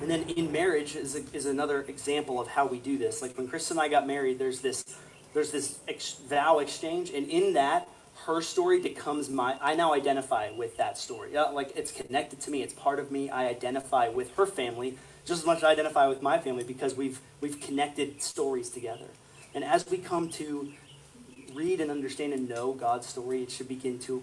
And 0.00 0.10
then 0.10 0.22
in 0.30 0.52
marriage 0.52 0.94
is, 0.94 1.16
a, 1.16 1.22
is 1.32 1.46
another 1.46 1.82
example 1.82 2.40
of 2.40 2.48
how 2.48 2.66
we 2.66 2.78
do 2.78 2.98
this. 2.98 3.20
Like 3.20 3.36
when 3.36 3.48
Chris 3.48 3.70
and 3.70 3.80
I 3.80 3.88
got 3.88 4.06
married, 4.06 4.38
there's 4.38 4.60
this, 4.60 4.84
there's 5.34 5.50
this 5.50 5.80
ex- 5.88 6.14
vow 6.28 6.60
exchange, 6.60 7.10
and 7.10 7.28
in 7.28 7.54
that, 7.54 7.88
her 8.26 8.40
story 8.42 8.80
becomes 8.80 9.30
my 9.30 9.56
i 9.60 9.74
now 9.74 9.94
identify 9.94 10.50
with 10.50 10.76
that 10.76 10.98
story. 10.98 11.30
Yeah, 11.32 11.44
like 11.44 11.72
it's 11.76 11.92
connected 11.92 12.40
to 12.40 12.50
me 12.50 12.62
it's 12.62 12.74
part 12.74 12.98
of 12.98 13.10
me 13.10 13.30
i 13.30 13.46
identify 13.46 14.08
with 14.08 14.34
her 14.34 14.44
family 14.44 14.98
just 15.24 15.40
as 15.40 15.46
much 15.46 15.58
as 15.58 15.64
i 15.64 15.70
identify 15.70 16.06
with 16.08 16.20
my 16.20 16.38
family 16.38 16.64
because 16.64 16.94
we've 16.94 17.20
we've 17.40 17.60
connected 17.60 18.20
stories 18.20 18.70
together. 18.70 19.06
And 19.54 19.64
as 19.64 19.88
we 19.88 19.98
come 19.98 20.28
to 20.30 20.72
read 21.54 21.80
and 21.80 21.90
understand 21.90 22.32
and 22.32 22.48
know 22.48 22.72
god's 22.72 23.06
story 23.06 23.42
it 23.44 23.50
should 23.50 23.68
begin 23.68 23.98
to 24.00 24.22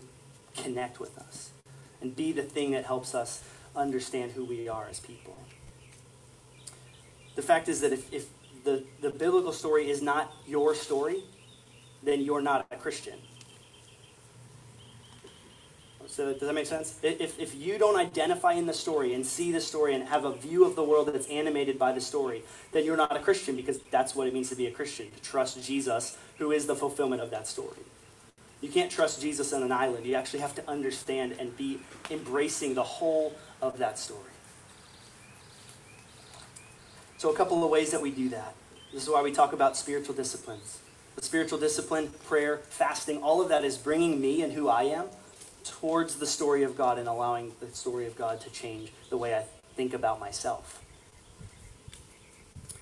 connect 0.55 0.99
with 0.99 1.17
us 1.17 1.51
and 2.01 2.15
be 2.15 2.31
the 2.31 2.43
thing 2.43 2.71
that 2.71 2.85
helps 2.85 3.15
us 3.15 3.43
understand 3.75 4.33
who 4.33 4.45
we 4.45 4.67
are 4.67 4.87
as 4.87 4.99
people 4.99 5.35
the 7.35 7.41
fact 7.41 7.67
is 7.69 7.81
that 7.81 7.93
if, 7.93 8.11
if 8.13 8.27
the, 8.63 8.83
the 9.01 9.09
biblical 9.09 9.51
story 9.51 9.89
is 9.89 10.01
not 10.01 10.33
your 10.47 10.73
story 10.73 11.23
then 12.03 12.21
you're 12.21 12.41
not 12.41 12.65
a 12.71 12.75
christian 12.75 13.19
so 16.07 16.31
does 16.31 16.41
that 16.41 16.53
make 16.53 16.65
sense? 16.65 16.97
If, 17.03 17.37
if 17.39 17.55
you 17.55 17.77
don't 17.77 17.97
identify 17.97 18.53
in 18.53 18.65
the 18.65 18.73
story 18.73 19.13
and 19.13 19.25
see 19.25 19.51
the 19.51 19.59
story 19.59 19.95
and 19.95 20.03
have 20.05 20.23
a 20.23 20.33
view 20.33 20.63
of 20.63 20.75
the 20.75 20.83
world 20.83 21.09
that's 21.09 21.27
animated 21.27 21.77
by 21.77 21.91
the 21.91 21.99
story, 21.99 22.43
then 22.71 22.85
you're 22.85 22.95
not 22.95 23.15
a 23.15 23.19
Christian 23.19 23.57
because 23.57 23.79
that's 23.91 24.15
what 24.15 24.25
it 24.25 24.33
means 24.33 24.49
to 24.49 24.55
be 24.55 24.67
a 24.67 24.71
Christian, 24.71 25.11
to 25.11 25.21
trust 25.21 25.61
Jesus, 25.61 26.17
who 26.37 26.51
is 26.51 26.67
the 26.67 26.75
fulfillment 26.75 27.21
of 27.21 27.31
that 27.31 27.47
story. 27.47 27.79
You 28.61 28.69
can't 28.69 28.89
trust 28.89 29.21
Jesus 29.21 29.51
on 29.51 29.61
an 29.61 29.73
island. 29.73 30.05
You 30.05 30.15
actually 30.15 30.39
have 30.39 30.55
to 30.55 30.69
understand 30.69 31.35
and 31.37 31.55
be 31.57 31.79
embracing 32.09 32.75
the 32.75 32.83
whole 32.83 33.33
of 33.61 33.77
that 33.79 33.99
story. 33.99 34.31
So, 37.25 37.31
a 37.31 37.35
couple 37.35 37.63
of 37.63 37.71
ways 37.71 37.89
that 37.89 38.03
we 38.03 38.11
do 38.11 38.29
that. 38.29 38.53
This 38.93 39.01
is 39.01 39.09
why 39.09 39.23
we 39.23 39.31
talk 39.31 39.51
about 39.51 39.75
spiritual 39.75 40.13
disciplines. 40.13 40.77
The 41.15 41.23
spiritual 41.23 41.57
discipline, 41.57 42.11
prayer, 42.27 42.59
fasting, 42.69 43.23
all 43.23 43.41
of 43.41 43.49
that 43.49 43.65
is 43.65 43.79
bringing 43.79 44.21
me 44.21 44.43
and 44.43 44.53
who 44.53 44.69
I 44.69 44.83
am 44.83 45.05
towards 45.63 46.17
the 46.17 46.27
story 46.27 46.61
of 46.61 46.77
God 46.77 46.99
and 46.99 47.07
allowing 47.07 47.53
the 47.59 47.65
story 47.75 48.05
of 48.05 48.15
God 48.15 48.41
to 48.41 48.51
change 48.51 48.91
the 49.09 49.17
way 49.17 49.33
I 49.33 49.45
think 49.75 49.95
about 49.95 50.19
myself. 50.19 50.83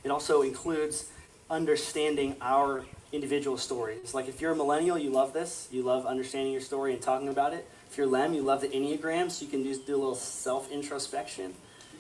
It 0.03 0.11
also 0.11 0.41
includes 0.41 1.09
understanding 1.49 2.35
our 2.41 2.83
individual 3.13 3.57
stories. 3.57 4.13
Like 4.13 4.27
if 4.27 4.41
you're 4.41 4.51
a 4.51 4.57
millennial, 4.57 4.97
you 4.97 5.09
love 5.09 5.31
this. 5.31 5.69
You 5.71 5.83
love 5.83 6.05
understanding 6.05 6.51
your 6.51 6.59
story 6.59 6.91
and 6.91 7.01
talking 7.01 7.29
about 7.29 7.53
it. 7.53 7.65
If 7.89 7.97
you're 7.97 8.07
Lem, 8.07 8.33
you 8.33 8.41
love 8.41 8.59
the 8.59 8.67
Enneagram, 8.67 9.31
so 9.31 9.45
you 9.45 9.51
can 9.51 9.63
just 9.63 9.87
do 9.87 9.95
a 9.95 9.99
little 9.99 10.15
self 10.15 10.69
introspection, 10.69 11.53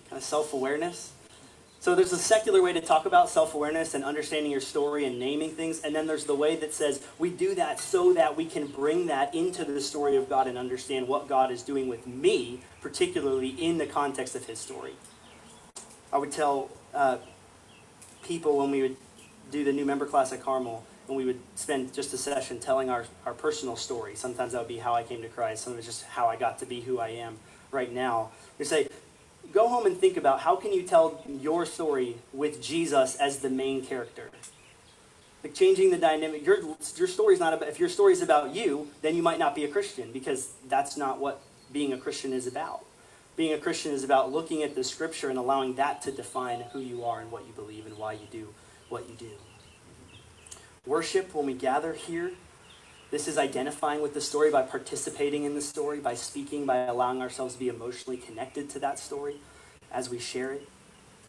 kind 0.09 0.17
of 0.17 0.23
self 0.23 0.51
awareness. 0.51 1.13
So 1.83 1.95
there's 1.95 2.13
a 2.13 2.17
secular 2.17 2.61
way 2.61 2.71
to 2.71 2.79
talk 2.79 3.05
about 3.05 3.29
self-awareness 3.29 3.93
and 3.93 4.05
understanding 4.05 4.49
your 4.49 4.61
story 4.61 5.03
and 5.03 5.19
naming 5.19 5.49
things, 5.49 5.81
and 5.81 5.93
then 5.93 6.07
there's 6.07 6.23
the 6.23 6.33
way 6.33 6.55
that 6.55 6.73
says 6.73 7.05
we 7.19 7.29
do 7.29 7.55
that 7.55 7.77
so 7.77 8.13
that 8.13 8.37
we 8.37 8.45
can 8.45 8.67
bring 8.67 9.07
that 9.07 9.35
into 9.35 9.65
the 9.65 9.81
story 9.81 10.15
of 10.15 10.29
God 10.29 10.47
and 10.47 10.57
understand 10.57 11.09
what 11.09 11.27
God 11.27 11.51
is 11.51 11.61
doing 11.61 11.89
with 11.89 12.07
me, 12.07 12.61
particularly 12.79 13.49
in 13.49 13.79
the 13.79 13.85
context 13.85 14.33
of 14.33 14.45
His 14.45 14.59
story. 14.59 14.93
I 16.13 16.19
would 16.19 16.31
tell 16.31 16.69
uh, 16.93 17.17
people 18.23 18.59
when 18.59 18.71
we 18.71 18.81
would 18.81 18.95
do 19.51 19.65
the 19.65 19.73
new 19.73 19.83
member 19.83 20.05
class 20.05 20.31
at 20.31 20.41
Carmel, 20.41 20.85
and 21.09 21.17
we 21.17 21.25
would 21.25 21.41
spend 21.55 21.93
just 21.93 22.13
a 22.13 22.17
session 22.17 22.61
telling 22.61 22.89
our, 22.89 23.07
our 23.25 23.33
personal 23.33 23.75
story. 23.75 24.15
Sometimes 24.15 24.53
that 24.53 24.59
would 24.59 24.69
be 24.69 24.77
how 24.77 24.93
I 24.93 25.03
came 25.03 25.21
to 25.21 25.27
Christ. 25.27 25.65
Some 25.65 25.73
of 25.73 25.79
it's 25.79 25.87
just 25.87 26.05
how 26.05 26.27
I 26.27 26.37
got 26.37 26.59
to 26.59 26.65
be 26.65 26.79
who 26.79 26.99
I 26.99 27.09
am 27.09 27.39
right 27.71 27.91
now. 27.91 28.31
We 28.57 28.63
say, 28.63 28.87
go 29.53 29.67
home 29.67 29.85
and 29.85 29.97
think 29.97 30.17
about 30.17 30.41
how 30.41 30.55
can 30.55 30.73
you 30.73 30.83
tell 30.83 31.23
your 31.27 31.65
story 31.65 32.17
with 32.33 32.61
Jesus 32.61 33.15
as 33.15 33.39
the 33.39 33.49
main 33.49 33.85
character. 33.85 34.29
Like 35.43 35.53
changing 35.53 35.91
the 35.91 35.97
dynamic. 35.97 36.45
Your 36.45 36.57
your 36.95 37.07
story's 37.07 37.39
not 37.39 37.53
about. 37.53 37.69
If 37.69 37.79
your 37.79 37.89
story 37.89 38.13
is 38.13 38.21
about 38.21 38.55
you, 38.55 38.87
then 39.01 39.15
you 39.15 39.21
might 39.21 39.39
not 39.39 39.55
be 39.55 39.65
a 39.65 39.67
Christian 39.67 40.11
because 40.11 40.53
that's 40.69 40.95
not 40.95 41.19
what 41.19 41.41
being 41.71 41.91
a 41.91 41.97
Christian 41.97 42.31
is 42.31 42.47
about. 42.47 42.85
Being 43.35 43.53
a 43.53 43.57
Christian 43.57 43.91
is 43.91 44.03
about 44.03 44.31
looking 44.31 44.63
at 44.63 44.75
the 44.75 44.83
Scripture 44.83 45.29
and 45.29 45.37
allowing 45.37 45.75
that 45.75 46.01
to 46.03 46.11
define 46.11 46.61
who 46.71 46.79
you 46.79 47.03
are 47.03 47.19
and 47.19 47.31
what 47.31 47.45
you 47.45 47.51
believe 47.51 47.85
and 47.85 47.97
why 47.97 48.13
you 48.13 48.27
do 48.31 48.53
what 48.89 49.09
you 49.09 49.15
do. 49.15 49.31
Worship 50.85 51.33
when 51.33 51.45
we 51.45 51.53
gather 51.53 51.93
here 51.93 52.31
this 53.13 53.27
is 53.27 53.37
identifying 53.37 54.01
with 54.01 54.15
the 54.15 54.21
story 54.21 54.49
by 54.49 54.63
participating 54.63 55.43
in 55.43 55.53
the 55.53 55.61
story, 55.61 55.99
by 55.99 56.15
speaking, 56.15 56.65
by 56.65 56.77
allowing 56.77 57.21
ourselves 57.21 57.53
to 57.53 57.59
be 57.59 57.69
emotionally 57.69 58.17
connected 58.17 58.71
to 58.71 58.79
that 58.79 58.97
story 58.97 59.35
as 59.91 60.09
we 60.09 60.17
share 60.17 60.51
it. 60.51 60.67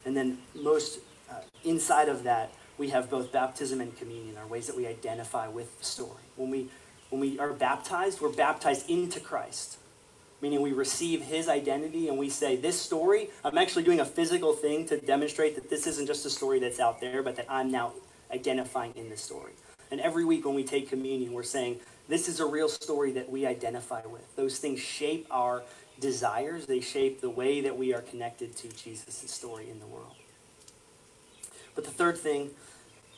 And 0.06 0.16
then, 0.16 0.38
most 0.54 1.00
uh, 1.30 1.34
inside 1.62 2.08
of 2.08 2.22
that, 2.22 2.54
we 2.78 2.88
have 2.88 3.10
both 3.10 3.30
baptism 3.32 3.82
and 3.82 3.94
communion, 3.98 4.38
are 4.38 4.46
ways 4.46 4.66
that 4.66 4.74
we 4.78 4.86
identify 4.86 5.46
with 5.46 5.78
the 5.78 5.84
story. 5.84 6.22
When 6.36 6.48
we, 6.48 6.68
when 7.10 7.20
we 7.20 7.38
are 7.38 7.52
baptized, 7.52 8.22
we're 8.22 8.32
baptized 8.32 8.88
into 8.88 9.20
Christ, 9.20 9.76
meaning 10.40 10.62
we 10.62 10.72
receive 10.72 11.20
his 11.20 11.50
identity 11.50 12.08
and 12.08 12.16
we 12.16 12.30
say, 12.30 12.56
This 12.56 12.80
story, 12.80 13.28
I'm 13.44 13.58
actually 13.58 13.82
doing 13.82 14.00
a 14.00 14.06
physical 14.06 14.54
thing 14.54 14.86
to 14.86 14.98
demonstrate 14.98 15.54
that 15.56 15.68
this 15.68 15.86
isn't 15.86 16.06
just 16.06 16.24
a 16.24 16.30
story 16.30 16.60
that's 16.60 16.80
out 16.80 17.02
there, 17.02 17.22
but 17.22 17.36
that 17.36 17.44
I'm 17.46 17.70
now 17.70 17.92
identifying 18.32 18.94
in 18.96 19.10
this 19.10 19.20
story. 19.20 19.52
And 19.94 20.00
every 20.00 20.24
week 20.24 20.44
when 20.44 20.56
we 20.56 20.64
take 20.64 20.88
communion, 20.88 21.32
we're 21.32 21.44
saying, 21.44 21.78
this 22.08 22.28
is 22.28 22.40
a 22.40 22.44
real 22.44 22.68
story 22.68 23.12
that 23.12 23.30
we 23.30 23.46
identify 23.46 24.04
with. 24.04 24.34
Those 24.34 24.58
things 24.58 24.80
shape 24.80 25.24
our 25.30 25.62
desires, 26.00 26.66
they 26.66 26.80
shape 26.80 27.20
the 27.20 27.30
way 27.30 27.60
that 27.60 27.78
we 27.78 27.94
are 27.94 28.00
connected 28.00 28.56
to 28.56 28.68
Jesus' 28.70 29.30
story 29.30 29.70
in 29.70 29.78
the 29.78 29.86
world. 29.86 30.16
But 31.76 31.84
the 31.84 31.92
third 31.92 32.18
thing, 32.18 32.50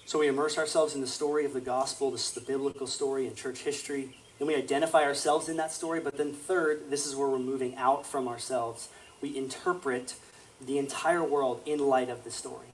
so 0.05 0.19
we 0.19 0.29
immerse 0.29 0.59
ourselves 0.59 0.95
in 0.95 1.01
the 1.01 1.07
story 1.07 1.47
of 1.47 1.55
the 1.55 1.63
gospel, 1.63 2.11
this 2.11 2.29
is 2.29 2.33
the 2.33 2.43
biblical 2.43 2.87
story 2.87 3.27
and 3.27 3.35
church 3.35 3.61
history. 3.61 4.15
Then 4.39 4.47
we 4.47 4.55
identify 4.55 5.03
ourselves 5.03 5.49
in 5.49 5.57
that 5.57 5.73
story. 5.73 6.01
But 6.01 6.19
then, 6.19 6.35
third, 6.35 6.91
this 6.91 7.07
is 7.07 7.17
where 7.17 7.27
we're 7.27 7.39
moving 7.39 7.75
out 7.77 8.05
from 8.05 8.29
ourselves. 8.29 8.91
We 9.23 9.35
interpret 9.35 10.15
the 10.61 10.77
entire 10.77 11.25
world 11.25 11.63
in 11.65 11.79
light 11.79 12.11
of 12.11 12.23
the 12.23 12.31
story. 12.31 12.67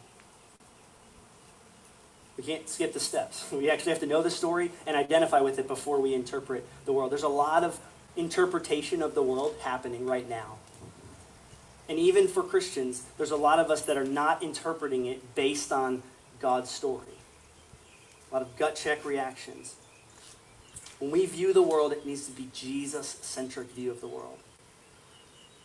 We 2.37 2.45
can't 2.45 2.69
skip 2.69 2.93
the 2.93 3.01
steps. 3.01 3.47
We 3.53 3.71
actually 3.71 3.93
have 3.93 4.01
to 4.01 4.07
know 4.07 4.23
the 4.23 4.31
story 4.31 4.71
and 4.87 4.97
identify 4.97 5.41
with 5.41 5.59
it 5.59 5.69
before 5.69 6.01
we 6.01 6.15
interpret 6.15 6.67
the 6.85 6.93
world. 6.93 7.13
There's 7.13 7.23
a 7.23 7.29
lot 7.29 7.65
of 7.65 7.79
interpretation 8.17 9.03
of 9.03 9.15
the 9.15 9.23
world 9.23 9.55
happening 9.61 10.07
right 10.07 10.29
now. 10.29 10.57
And 11.89 11.99
even 11.99 12.29
for 12.29 12.43
Christians, 12.43 13.05
there's 13.19 13.31
a 13.31 13.37
lot 13.37 13.59
of 13.59 13.71
us 13.71 13.83
that 13.83 13.97
are 13.97 14.05
not 14.05 14.43
interpreting 14.43 15.07
it 15.07 15.35
based 15.35 15.73
on 15.73 16.03
God's 16.41 16.71
story. 16.71 17.07
A 18.31 18.35
lot 18.35 18.43
of 18.43 18.57
gut 18.57 18.77
check 18.77 19.05
reactions. 19.05 19.77
When 20.99 21.11
we 21.11 21.27
view 21.27 21.53
the 21.53 21.63
world, 21.63 21.93
it 21.93 22.07
needs 22.07 22.27
to 22.27 22.33
be 22.33 22.49
Jesus 22.55 23.19
centric 23.21 23.71
view 23.73 23.91
of 23.91 24.01
the 24.01 24.09
world. 24.09 24.39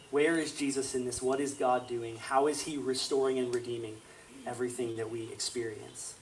Where 0.09 0.37
is 0.37 0.51
Jesus 0.53 0.95
in 0.95 1.05
this? 1.05 1.21
What 1.21 1.39
is 1.39 1.53
God 1.53 1.87
doing? 1.87 2.17
How 2.17 2.47
is 2.47 2.61
he 2.61 2.77
restoring 2.77 3.37
and 3.39 3.53
redeeming 3.53 3.97
everything 4.45 4.95
that 4.97 5.11
we 5.11 5.31
experience? 5.31 6.16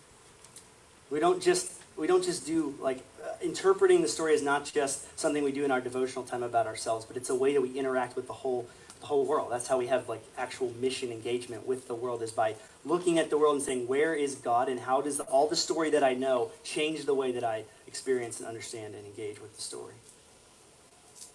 We 1.10 1.20
don't 1.20 1.42
just 1.42 1.72
we 1.98 2.08
don't 2.08 2.24
just 2.24 2.46
do 2.46 2.76
like 2.80 3.04
uh, 3.24 3.36
interpreting 3.42 4.02
the 4.02 4.08
story 4.08 4.34
is 4.34 4.42
not 4.42 4.66
just 4.66 5.18
something 5.20 5.44
we 5.44 5.52
do 5.52 5.64
in 5.64 5.72
our 5.72 5.82
devotional 5.82 6.26
time 6.26 6.44
about 6.44 6.68
ourselves, 6.68 7.06
but 7.06 7.16
it's 7.16 7.30
a 7.30 7.36
way 7.36 7.54
that 7.54 7.62
we 7.62 7.78
interact 7.78 8.16
with 8.16 8.28
the 8.28 8.34
whole 8.34 8.68
the 9.00 9.08
whole 9.08 9.26
world. 9.26 9.52
That's 9.52 9.68
how 9.68 9.78
we 9.78 9.88
have 9.88 10.10
like 10.10 10.24
actual 10.38 10.74
mission 10.82 11.12
engagement 11.12 11.68
with 11.68 11.88
the 11.88 11.96
world 11.96 12.22
is 12.22 12.32
by 12.32 12.56
looking 12.84 13.20
at 13.20 13.30
the 13.30 13.38
world 13.38 13.56
and 13.56 13.64
saying, 13.64 13.88
where 13.88 14.14
is 14.14 14.36
God 14.36 14.70
and 14.70 14.80
how 14.80 15.02
does 15.02 15.18
the, 15.18 15.24
all 15.24 15.48
the 15.48 15.56
story 15.56 15.90
that 15.92 16.04
I 16.04 16.14
know 16.14 16.52
change 16.64 17.06
the 17.06 17.14
way 17.14 17.32
that 17.32 17.44
I 17.44 17.66
experience 17.88 18.40
and 18.40 18.48
understand 18.48 18.96
and 18.96 19.06
engage 19.06 19.42
with 19.42 19.56
the 19.56 19.62
story? 19.62 19.94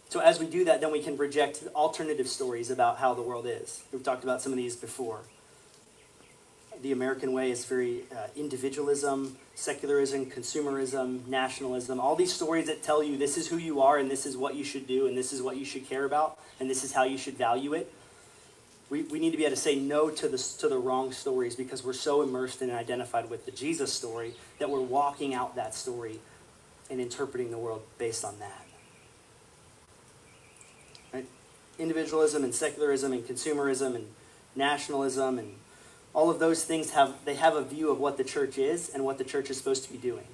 So 0.09 0.19
as 0.19 0.41
we 0.41 0.47
do 0.47 0.65
that, 0.65 0.81
then 0.81 0.91
we 0.91 1.01
can 1.01 1.17
reject 1.17 1.63
alternative 1.75 2.27
stories 2.27 2.71
about 2.71 2.99
how 2.99 3.15
the 3.15 3.23
world 3.23 3.47
is. 3.47 3.85
We've 3.93 4.03
talked 4.03 4.25
about 4.25 4.43
some 4.43 4.51
of 4.51 4.59
these 4.59 4.75
before. 4.75 5.21
The 6.83 6.93
American 6.93 7.33
way 7.33 7.51
is 7.51 7.67
very 7.67 8.05
uh, 8.11 8.29
individualism, 8.35 9.37
secularism, 9.55 10.27
consumerism, 10.27 11.27
nationalism, 11.27 12.01
all 12.01 12.17
these 12.17 12.33
stories 12.33 12.67
that 12.69 12.83
tell 12.83 13.03
you 13.03 13.19
this 13.19 13.37
is 13.37 13.49
who 13.49 13.59
you 13.59 13.83
are 13.83 13.99
and 13.99 14.11
this 14.11 14.25
is 14.25 14.37
what 14.37 14.55
you 14.55 14.65
should 14.65 14.87
do 14.87 15.07
and 15.07 15.17
this 15.17 15.33
is 15.33 15.43
what 15.43 15.57
you 15.57 15.65
should 15.65 15.87
care 15.87 16.07
about 16.07 16.39
and 16.59 16.71
this 16.71 16.83
is 16.83 16.93
how 16.93 17.03
you 17.03 17.19
should 17.19 17.37
value 17.37 17.75
it. 17.75 17.93
We, 18.89 19.03
we 19.03 19.21
need 19.21 19.31
to 19.31 19.37
be 19.37 19.45
able 19.45 19.55
to 19.55 19.61
say 19.61 19.77
no 19.77 20.11
to 20.11 20.29
the, 20.29 20.39
to 20.59 20.69
the 20.69 20.79
wrong 20.79 21.13
stories 21.13 21.55
because 21.55 21.85
we're 21.85 21.93
so 21.93 22.23
immersed 22.23 22.61
and 22.63 22.73
identified 22.73 23.31
with 23.31 23.45
the 23.45 23.53
Jesus 23.53 23.93
story 23.93 24.35
that 24.59 24.69
we're 24.69 24.81
walking 24.81 25.35
out 25.35 25.55
that 25.57 25.75
story 25.75 26.19
and 26.91 27.01
interpreting 27.01 27.51
the 27.51 27.59
world 27.59 27.83
based 27.99 28.25
on 28.25 28.39
that. 28.41 28.67
Right? 31.13 31.27
Individualism 31.79 32.43
and 32.43 32.55
secularism 32.55 33.13
and 33.13 33.25
consumerism 33.25 33.95
and 33.95 34.07
nationalism 34.57 35.39
and 35.39 35.55
all 36.13 36.31
of 36.31 36.39
those 36.39 36.65
things 36.65 36.91
have 36.91 37.25
they 37.25 37.35
have 37.35 37.55
a 37.55 37.63
view 37.63 37.91
of 37.91 37.99
what 37.99 38.17
the 38.17 38.25
church 38.25 38.59
is 38.59 38.91
and 38.93 39.05
what 39.05 39.19
the 39.19 39.25
church 39.25 39.51
is 39.51 39.57
supposed 39.57 39.85
to 39.85 39.93
be 39.93 39.99
doing. 39.99 40.27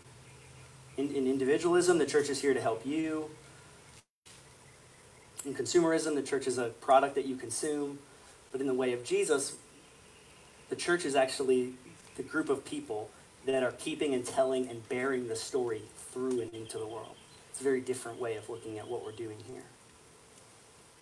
In, 0.97 1.15
in 1.15 1.27
individualism, 1.27 1.99
the 1.99 2.07
church 2.07 2.31
is 2.31 2.41
here 2.41 2.55
to 2.55 2.61
help 2.61 2.87
you. 2.87 3.31
In 5.45 5.55
consumerism, 5.55 6.15
the 6.15 6.23
church 6.23 6.47
is 6.47 6.59
a 6.59 6.71
product 6.81 7.15
that 7.15 7.27
you 7.27 7.37
consume. 7.37 7.99
But 8.51 8.61
in 8.61 8.67
the 8.67 8.75
way 8.75 8.93
of 8.95 9.05
Jesus, 9.05 9.57
the 10.71 10.77
church 10.77 11.05
is 11.05 11.15
actually 11.15 11.75
the 12.17 12.23
group 12.23 12.49
of 12.49 12.65
people 12.65 13.11
that 13.45 13.63
are 13.63 13.73
keeping 13.73 14.15
and 14.15 14.25
telling 14.25 14.69
and 14.69 14.89
bearing 14.89 15.29
the 15.29 15.37
story 15.37 15.83
through 15.97 16.41
and 16.41 16.53
into 16.55 16.79
the 16.79 16.87
world. 16.87 17.15
It's 17.51 17.61
a 17.61 17.65
very 17.65 17.81
different 17.81 18.21
way 18.21 18.37
of 18.37 18.49
looking 18.49 18.79
at 18.79 18.89
what 18.89 19.05
we're 19.05 19.13
doing 19.13 19.37
here. 19.47 19.63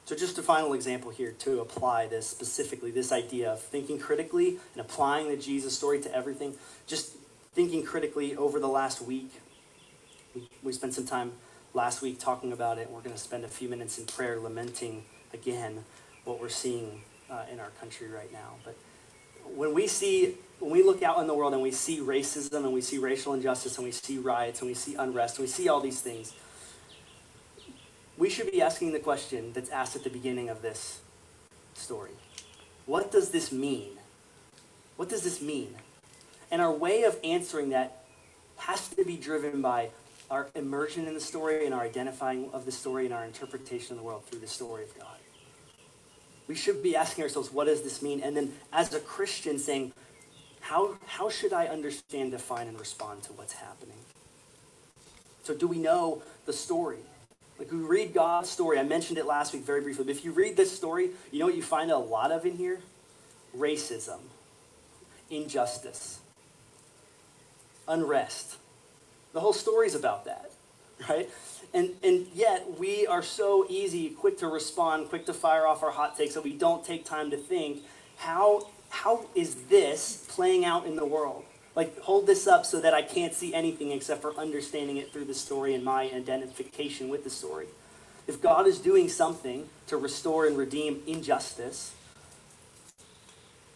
So, 0.07 0.15
just 0.15 0.37
a 0.37 0.43
final 0.43 0.75
example 0.75 1.11
here 1.11 1.33
to 1.41 1.61
apply 1.61 2.09
this 2.09 2.27
specifically 2.27 2.91
this 2.91 3.11
idea 3.11 3.51
of 3.53 3.61
thinking 3.61 3.99
critically 3.99 4.59
and 4.75 4.81
applying 4.81 5.29
the 5.29 5.37
Jesus 5.37 5.77
story 5.77 5.99
to 6.01 6.15
everything. 6.15 6.55
Just 6.87 7.15
thinking 7.55 7.83
critically 7.83 8.37
over 8.37 8.61
the 8.61 8.69
last 8.69 9.01
week. 9.01 9.31
We, 10.63 10.73
spent 10.73 10.93
some 10.93 11.07
time 11.07 11.33
last 11.73 12.03
week 12.03 12.19
talking 12.19 12.53
about 12.53 12.77
it. 12.79 12.91
We're 12.91 13.01
going 13.01 13.15
to 13.15 13.21
spend 13.21 13.45
a 13.45 13.49
few 13.49 13.69
minutes 13.69 13.99
in 13.99 14.05
prayer 14.05 14.39
lamenting 14.41 15.05
again 15.33 15.85
what 16.25 16.41
we're 16.41 16.49
seeing 16.49 17.03
uh, 17.31 17.45
in 17.51 17.61
our 17.61 17.71
country 17.81 18.09
right 18.09 18.33
now. 18.33 18.57
But 18.65 18.77
when 19.55 19.73
we 19.73 19.87
see, 19.87 20.35
when 20.59 20.73
we 20.73 20.83
look 20.83 21.03
out 21.03 21.19
in 21.21 21.29
the 21.29 21.35
world 21.35 21.53
and 21.53 21.63
we 21.63 21.71
see 21.71 22.01
racism 22.01 22.65
and 22.65 22.73
we 22.73 22.81
see 22.81 22.99
racial 22.99 23.33
injustice 23.33 23.77
and 23.79 23.85
we 23.87 23.93
see 23.93 24.19
riots 24.19 24.61
and 24.61 24.69
we 24.69 24.75
see 24.75 24.97
unrest 24.97 25.39
and 25.39 25.47
we 25.47 25.51
see 25.51 25.69
all 25.69 25.81
these 25.81 26.01
things, 26.01 26.35
we 28.17 28.31
should 28.31 28.51
be 28.51 28.63
asking 28.63 28.93
the 28.93 28.99
question 28.99 29.53
that's 29.53 29.71
asked 29.71 29.97
at 29.97 30.05
the 30.05 30.11
beginning 30.11 30.49
of 30.49 30.63
this 30.63 31.01
story 31.75 32.13
What 32.87 33.11
does 33.11 33.31
this 33.31 33.53
mean? 33.53 33.99
What 34.97 35.09
does 35.09 35.23
this 35.23 35.43
mean? 35.43 35.75
And 36.51 36.63
our 36.63 36.73
way 36.73 37.03
of 37.03 37.19
answering 37.25 37.71
that 37.71 38.05
has 38.59 38.89
to 38.91 39.05
be 39.05 39.17
driven 39.17 39.61
by 39.61 39.91
our 40.31 40.49
immersion 40.55 41.07
in 41.07 41.15
the 41.15 41.21
story 41.21 41.67
and 41.67 41.75
our 41.75 41.83
identifying 41.83 42.51
of 42.53 42.65
the 42.65 42.73
story 42.73 43.05
and 43.05 43.15
our 43.15 43.25
interpretation 43.25 43.93
of 43.93 43.99
the 43.99 44.05
world 44.05 44.25
through 44.25 44.41
the 44.41 44.47
story 44.47 44.85
of 44.85 44.97
God. 44.97 45.19
We 46.47 46.55
should 46.55 46.83
be 46.83 46.95
asking 46.95 47.25
ourselves, 47.25 47.53
what 47.53 47.67
does 47.67 47.83
this 47.83 48.03
mean? 48.03 48.21
And 48.21 48.37
then 48.37 48.53
as 48.73 48.95
a 48.95 49.01
Christian 49.01 49.59
saying, 49.59 49.93
how, 50.61 50.97
how 51.07 51.29
should 51.29 51.53
I 51.53 51.67
understand, 51.67 52.31
define, 52.31 52.69
and 52.69 52.79
respond 52.79 53.23
to 53.25 53.33
what's 53.33 53.55
happening? 53.55 53.99
So 55.43 55.55
do 55.55 55.67
we 55.67 55.79
know 55.79 56.23
the 56.47 56.53
story? 56.53 57.01
Like 57.59 57.71
we 57.71 57.79
read 57.79 58.13
God's 58.13 58.51
story. 58.51 58.79
I 58.79 58.83
mentioned 58.83 59.19
it 59.19 59.27
last 59.27 59.53
week 59.53 59.63
very 59.63 59.81
briefly. 59.81 60.05
But 60.05 60.11
if 60.11 60.25
you 60.25 60.33
read 60.33 60.57
this 60.57 60.75
story, 60.75 61.11
you 61.31 61.39
know 61.39 61.47
what 61.47 61.55
you 61.55 61.63
find 61.63 61.91
a 61.91 61.99
lot 61.99 62.33
of 62.33 62.45
in 62.45 62.57
here? 62.57 62.81
Racism, 63.57 64.19
injustice, 65.31 66.19
unrest. 67.87 68.57
The 69.33 69.41
whole 69.41 69.53
story's 69.53 69.95
about 69.95 70.25
that, 70.25 70.51
right? 71.09 71.31
And, 71.73 71.91
and 72.03 72.27
yet 72.35 72.79
we 72.79 73.07
are 73.07 73.23
so 73.23 73.67
easy, 73.69 74.11
quick 74.11 74.39
to 74.39 74.49
respond, 74.49 75.09
quick 75.09 75.27
to 75.27 75.35
fire 75.35 75.67
off 75.67 75.83
our 75.83 75.91
hot 75.91 76.17
takes, 76.17 76.35
that 76.35 76.45
we 76.45 76.53
don't 76.53 76.85
take 76.85 77.05
time 77.05 77.31
to 77.31 77.37
think 77.37 77.83
how, 78.17 78.69
how 78.91 79.27
is 79.35 79.55
this 79.65 80.25
playing 80.29 80.65
out 80.65 80.87
in 80.87 80.97
the 80.97 81.05
world? 81.05 81.45
Like, 81.77 81.99
hold 82.01 82.27
this 82.27 82.47
up 82.47 82.65
so 82.65 82.81
that 82.81 82.95
I 82.95 83.03
can't 83.03 83.35
see 83.35 83.53
anything 83.53 83.91
except 83.91 84.23
for 84.23 84.35
understanding 84.37 84.97
it 84.97 85.13
through 85.13 85.25
the 85.25 85.35
story 85.35 85.75
and 85.75 85.85
my 85.85 86.05
identification 86.05 87.09
with 87.09 87.25
the 87.25 87.31
story. 87.31 87.67
If 88.27 88.41
God 88.41 88.67
is 88.67 88.79
doing 88.79 89.09
something 89.09 89.69
to 89.89 89.97
restore 89.97 90.47
and 90.47 90.57
redeem 90.57 91.03
injustice, 91.07 91.95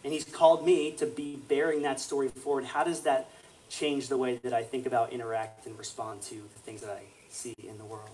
and 0.03 0.13
He's 0.13 0.23
called 0.23 0.65
me 0.65 0.91
to 0.93 1.05
be 1.05 1.35
bearing 1.35 1.81
that 1.81 1.99
story 1.99 2.29
forward, 2.29 2.65
how 2.65 2.83
does 2.83 3.01
that 3.01 3.29
change 3.69 4.07
the 4.07 4.17
way 4.17 4.37
that 4.37 4.53
I 4.53 4.63
think 4.63 4.85
about, 4.85 5.11
interact, 5.11 5.65
and 5.65 5.77
respond 5.77 6.21
to 6.23 6.35
the 6.35 6.59
things 6.63 6.81
that 6.81 6.89
I 6.89 7.03
see 7.29 7.53
in 7.57 7.77
the 7.77 7.85
world? 7.85 8.09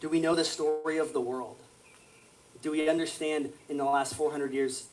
Do 0.00 0.08
we 0.08 0.20
know 0.20 0.34
the 0.34 0.44
story 0.44 0.98
of 0.98 1.12
the 1.14 1.20
world? 1.20 1.56
Do 2.62 2.70
we 2.70 2.88
understand 2.88 3.52
in 3.68 3.78
the 3.78 3.84
last 3.84 4.14
400 4.14 4.52
years 4.52 4.88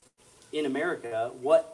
in 0.51 0.65
America 0.65 1.31
what 1.41 1.70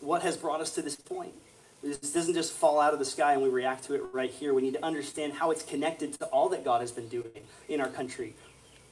what 0.00 0.22
has 0.22 0.36
brought 0.36 0.60
us 0.60 0.74
to 0.74 0.82
this 0.82 0.96
point. 0.96 1.34
This 1.82 2.12
doesn't 2.12 2.34
just 2.34 2.52
fall 2.52 2.80
out 2.80 2.92
of 2.92 2.98
the 2.98 3.04
sky 3.04 3.34
and 3.34 3.42
we 3.42 3.48
react 3.48 3.84
to 3.84 3.94
it 3.94 4.02
right 4.12 4.30
here. 4.30 4.52
We 4.52 4.62
need 4.62 4.74
to 4.74 4.84
understand 4.84 5.34
how 5.34 5.50
it's 5.50 5.62
connected 5.62 6.12
to 6.14 6.26
all 6.26 6.48
that 6.48 6.64
God 6.64 6.80
has 6.80 6.90
been 6.90 7.08
doing 7.08 7.30
in 7.68 7.80
our 7.80 7.88
country 7.88 8.34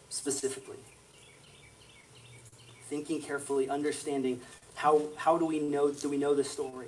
specifically. 0.09 0.79
Thinking 2.89 3.21
carefully, 3.21 3.69
understanding 3.69 4.41
how, 4.75 5.03
how 5.17 5.37
do 5.37 5.47
we 5.47 5.59
know 5.59 5.91
do 5.91 6.09
we 6.09 6.17
know 6.17 6.35
the 6.35 6.45
story? 6.45 6.87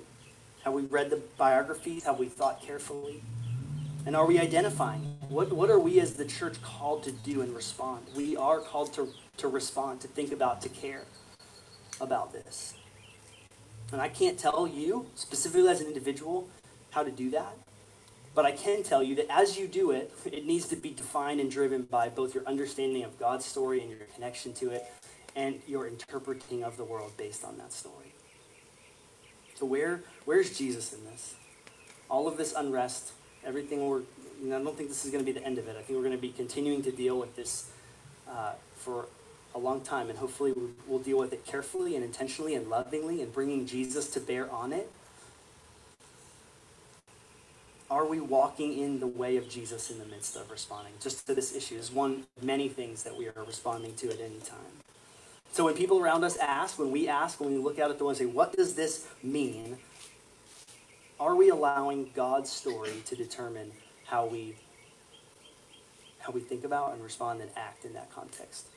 Have 0.63 0.73
we 0.73 0.83
read 0.83 1.09
the 1.09 1.21
biographies? 1.37 2.05
Have 2.05 2.19
we 2.19 2.27
thought 2.27 2.61
carefully? 2.61 3.23
And 4.05 4.15
are 4.15 4.25
we 4.25 4.39
identifying? 4.39 5.01
What, 5.27 5.51
what 5.51 5.69
are 5.69 5.79
we 5.79 5.99
as 5.99 6.13
the 6.13 6.25
church 6.25 6.61
called 6.61 7.03
to 7.03 7.11
do 7.11 7.41
and 7.41 7.53
respond? 7.53 8.05
We 8.15 8.37
are 8.37 8.59
called 8.59 8.93
to, 8.93 9.09
to 9.37 9.47
respond, 9.47 10.01
to 10.01 10.07
think 10.07 10.31
about, 10.31 10.61
to 10.61 10.69
care 10.69 11.03
about 11.99 12.31
this. 12.31 12.73
And 13.91 14.01
I 14.01 14.09
can't 14.09 14.37
tell 14.37 14.67
you, 14.67 15.07
specifically 15.15 15.69
as 15.69 15.81
an 15.81 15.87
individual, 15.87 16.47
how 16.91 17.03
to 17.03 17.11
do 17.11 17.29
that. 17.31 17.57
But 18.35 18.45
I 18.45 18.51
can 18.51 18.83
tell 18.83 19.01
you 19.01 19.15
that 19.15 19.27
as 19.29 19.57
you 19.57 19.67
do 19.67 19.91
it, 19.91 20.13
it 20.25 20.45
needs 20.45 20.67
to 20.67 20.75
be 20.75 20.91
defined 20.91 21.39
and 21.39 21.49
driven 21.49 21.83
by 21.83 22.09
both 22.09 22.35
your 22.35 22.45
understanding 22.45 23.03
of 23.03 23.19
God's 23.19 23.45
story 23.45 23.81
and 23.81 23.89
your 23.89 23.99
connection 24.13 24.53
to 24.53 24.69
it, 24.69 24.85
and 25.35 25.61
your 25.67 25.87
interpreting 25.87 26.63
of 26.63 26.77
the 26.77 26.83
world 26.83 27.13
based 27.17 27.43
on 27.43 27.57
that 27.57 27.73
story. 27.73 28.13
So 29.55 29.65
where 29.65 30.03
where's 30.25 30.57
Jesus 30.57 30.93
in 30.93 31.03
this? 31.05 31.35
All 32.09 32.27
of 32.27 32.37
this 32.37 32.53
unrest, 32.53 33.11
everything 33.45 33.87
we're 33.87 34.03
I 34.45 34.49
don't 34.49 34.77
think 34.77 34.87
this 34.87 35.03
is 35.03 35.11
going 35.11 35.25
to 35.25 35.29
be 35.31 35.37
the 35.37 35.45
end 35.45 35.57
of 35.57 35.67
it. 35.67 35.75
I 35.77 35.81
think 35.81 35.97
we're 35.97 36.05
going 36.05 36.15
to 36.15 36.21
be 36.21 36.29
continuing 36.29 36.81
to 36.83 36.91
deal 36.91 37.19
with 37.19 37.35
this 37.35 37.71
uh, 38.29 38.53
for 38.77 39.07
a 39.55 39.59
long 39.59 39.81
time, 39.81 40.09
and 40.09 40.19
hopefully 40.19 40.53
we'll 40.87 40.99
deal 40.99 41.17
with 41.17 41.33
it 41.33 41.45
carefully 41.45 41.95
and 41.95 42.03
intentionally 42.03 42.55
and 42.55 42.69
lovingly 42.69 43.21
and 43.21 43.33
bringing 43.33 43.65
Jesus 43.65 44.09
to 44.11 44.19
bear 44.19 44.51
on 44.51 44.71
it. 44.71 44.91
Are 47.89 48.05
we 48.05 48.19
walking 48.19 48.77
in 48.77 48.99
the 48.99 49.07
way 49.07 49.35
of 49.37 49.49
Jesus 49.49 49.89
in 49.89 49.97
the 49.97 50.05
midst 50.05 50.35
of 50.35 50.51
responding? 50.51 50.93
Just 51.01 51.25
to 51.25 51.33
this 51.33 51.55
issue 51.55 51.75
is 51.75 51.91
one 51.91 52.25
of 52.37 52.43
many 52.43 52.69
things 52.69 53.01
that 53.01 53.17
we 53.17 53.27
are 53.27 53.43
responding 53.47 53.95
to 53.95 54.09
at 54.09 54.21
any 54.21 54.37
time. 54.37 54.83
So 55.51 55.65
when 55.65 55.73
people 55.73 55.99
around 55.99 56.23
us 56.23 56.37
ask, 56.37 56.77
when 56.77 56.91
we 56.91 57.07
ask, 57.07 57.39
when 57.39 57.51
we 57.51 57.57
look 57.57 57.79
out 57.79 57.89
at 57.89 57.97
the 57.97 58.03
world 58.03 58.19
and 58.19 58.29
say, 58.29 58.31
what 58.31 58.55
does 58.55 58.75
this 58.75 59.07
mean? 59.23 59.77
Are 61.19 61.35
we 61.35 61.49
allowing 61.49 62.11
God's 62.13 62.51
story 62.51 63.01
to 63.05 63.15
determine 63.15 63.71
how 64.05 64.25
we 64.25 64.55
how 66.19 66.33
we 66.33 66.41
think 66.41 66.65
about 66.65 66.93
and 66.93 67.01
respond 67.01 67.41
and 67.41 67.49
act 67.55 67.85
in 67.85 67.93
that 67.93 68.13
context? 68.13 68.67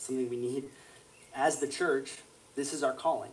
Something 0.00 0.28
we 0.28 0.36
need. 0.36 0.64
As 1.34 1.60
the 1.60 1.68
church, 1.68 2.18
this 2.56 2.72
is 2.72 2.82
our 2.82 2.92
calling 2.92 3.32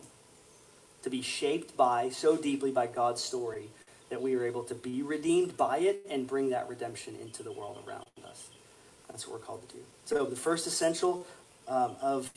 to 1.04 1.10
be 1.10 1.22
shaped 1.22 1.78
by, 1.78 2.10
so 2.10 2.36
deeply 2.36 2.72
by 2.72 2.88
God's 2.88 3.22
story, 3.22 3.70
that 4.10 4.22
we 4.22 4.36
are 4.36 4.46
able 4.46 4.64
to 4.64 4.76
be 4.76 5.02
redeemed 5.02 5.58
by 5.58 5.80
it 5.80 6.06
and 6.10 6.28
bring 6.28 6.50
that 6.50 6.68
redemption 6.70 7.16
into 7.22 7.44
the 7.44 7.52
world 7.52 7.84
around 7.88 8.06
us. 8.28 8.50
That's 9.08 9.28
what 9.28 9.40
we're 9.40 9.46
called 9.46 9.68
to 9.70 9.76
do. 9.76 9.82
So, 10.06 10.26
the 10.26 10.36
first 10.36 10.68
essential 10.68 11.26
um, 11.68 11.96
of 12.02 12.32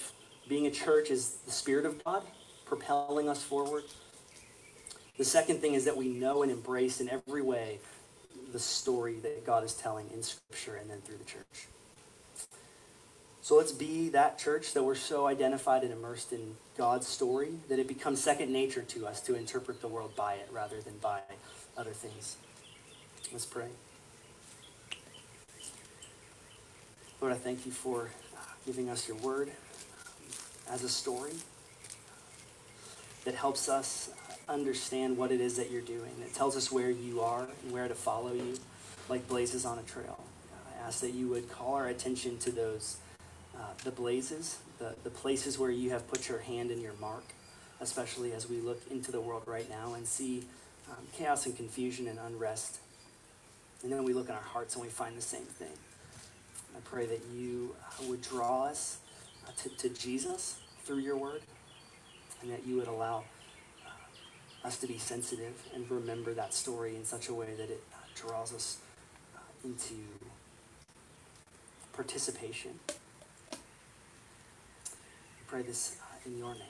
being 0.48 0.66
a 0.66 0.70
church 0.70 1.10
is 1.10 1.36
the 1.46 1.52
Spirit 1.52 1.84
of 1.86 2.02
God 2.04 2.22
propelling 2.64 3.28
us 3.28 3.42
forward. 3.42 3.84
The 5.18 5.24
second 5.24 5.60
thing 5.60 5.74
is 5.74 5.84
that 5.84 5.96
we 5.96 6.08
know 6.08 6.42
and 6.42 6.50
embrace 6.50 7.00
in 7.00 7.08
every 7.08 7.42
way 7.42 7.78
the 8.52 8.58
story 8.58 9.18
that 9.20 9.44
God 9.44 9.64
is 9.64 9.74
telling 9.74 10.08
in 10.12 10.22
Scripture 10.22 10.76
and 10.76 10.90
then 10.90 11.00
through 11.00 11.18
the 11.18 11.24
church. 11.24 11.68
So 13.50 13.56
let's 13.56 13.72
be 13.72 14.10
that 14.10 14.38
church 14.38 14.74
that 14.74 14.84
we're 14.84 14.94
so 14.94 15.26
identified 15.26 15.82
and 15.82 15.92
immersed 15.92 16.32
in 16.32 16.54
God's 16.78 17.08
story 17.08 17.48
that 17.68 17.80
it 17.80 17.88
becomes 17.88 18.22
second 18.22 18.52
nature 18.52 18.82
to 18.82 19.08
us 19.08 19.20
to 19.22 19.34
interpret 19.34 19.80
the 19.80 19.88
world 19.88 20.14
by 20.14 20.34
it 20.34 20.48
rather 20.52 20.80
than 20.80 20.98
by 20.98 21.18
other 21.76 21.90
things. 21.90 22.36
Let's 23.32 23.46
pray. 23.46 23.70
Lord, 27.20 27.32
I 27.32 27.36
thank 27.38 27.66
you 27.66 27.72
for 27.72 28.10
giving 28.66 28.88
us 28.88 29.08
your 29.08 29.16
word 29.16 29.50
as 30.70 30.84
a 30.84 30.88
story 30.88 31.32
that 33.24 33.34
helps 33.34 33.68
us 33.68 34.10
understand 34.48 35.16
what 35.16 35.32
it 35.32 35.40
is 35.40 35.56
that 35.56 35.72
you're 35.72 35.82
doing. 35.82 36.12
It 36.24 36.34
tells 36.34 36.56
us 36.56 36.70
where 36.70 36.92
you 36.92 37.20
are 37.20 37.48
and 37.64 37.72
where 37.72 37.88
to 37.88 37.96
follow 37.96 38.32
you, 38.32 38.60
like 39.08 39.26
blazes 39.26 39.64
on 39.64 39.76
a 39.76 39.82
trail. 39.82 40.22
I 40.72 40.86
ask 40.86 41.00
that 41.00 41.14
you 41.14 41.26
would 41.26 41.50
call 41.50 41.74
our 41.74 41.88
attention 41.88 42.38
to 42.38 42.52
those, 42.52 42.98
uh, 43.60 43.64
the 43.84 43.90
blazes, 43.90 44.58
the, 44.78 44.94
the 45.04 45.10
places 45.10 45.58
where 45.58 45.70
you 45.70 45.90
have 45.90 46.08
put 46.08 46.28
your 46.28 46.38
hand 46.38 46.70
and 46.70 46.80
your 46.80 46.94
mark, 46.94 47.24
especially 47.80 48.32
as 48.32 48.48
we 48.48 48.58
look 48.58 48.80
into 48.90 49.12
the 49.12 49.20
world 49.20 49.42
right 49.46 49.68
now 49.68 49.92
and 49.92 50.06
see 50.06 50.44
um, 50.88 51.04
chaos 51.12 51.44
and 51.44 51.54
confusion 51.56 52.08
and 52.08 52.18
unrest. 52.18 52.78
And 53.82 53.92
then 53.92 54.04
we 54.04 54.14
look 54.14 54.28
in 54.28 54.34
our 54.34 54.40
hearts 54.40 54.74
and 54.76 54.84
we 54.84 54.90
find 54.90 55.16
the 55.16 55.22
same 55.22 55.44
thing. 55.44 55.72
I 56.74 56.80
pray 56.84 57.04
that 57.06 57.20
you 57.34 57.74
uh, 57.82 58.04
would 58.08 58.22
draw 58.22 58.64
us 58.64 58.98
uh, 59.46 59.50
to, 59.62 59.68
to 59.68 59.88
Jesus 59.90 60.60
through 60.84 60.98
your 60.98 61.16
word 61.16 61.42
and 62.40 62.50
that 62.50 62.66
you 62.66 62.76
would 62.76 62.88
allow 62.88 63.24
uh, 63.86 64.66
us 64.66 64.78
to 64.78 64.86
be 64.86 64.96
sensitive 64.96 65.54
and 65.74 65.90
remember 65.90 66.32
that 66.32 66.54
story 66.54 66.96
in 66.96 67.04
such 67.04 67.28
a 67.28 67.34
way 67.34 67.54
that 67.56 67.70
it 67.70 67.82
uh, 67.92 67.96
draws 68.14 68.54
us 68.54 68.78
into 69.64 69.96
participation. 71.92 72.78
Pray 75.50 75.62
this 75.62 75.96
uh, 76.00 76.28
in 76.30 76.38
your 76.38 76.54
name. 76.54 76.69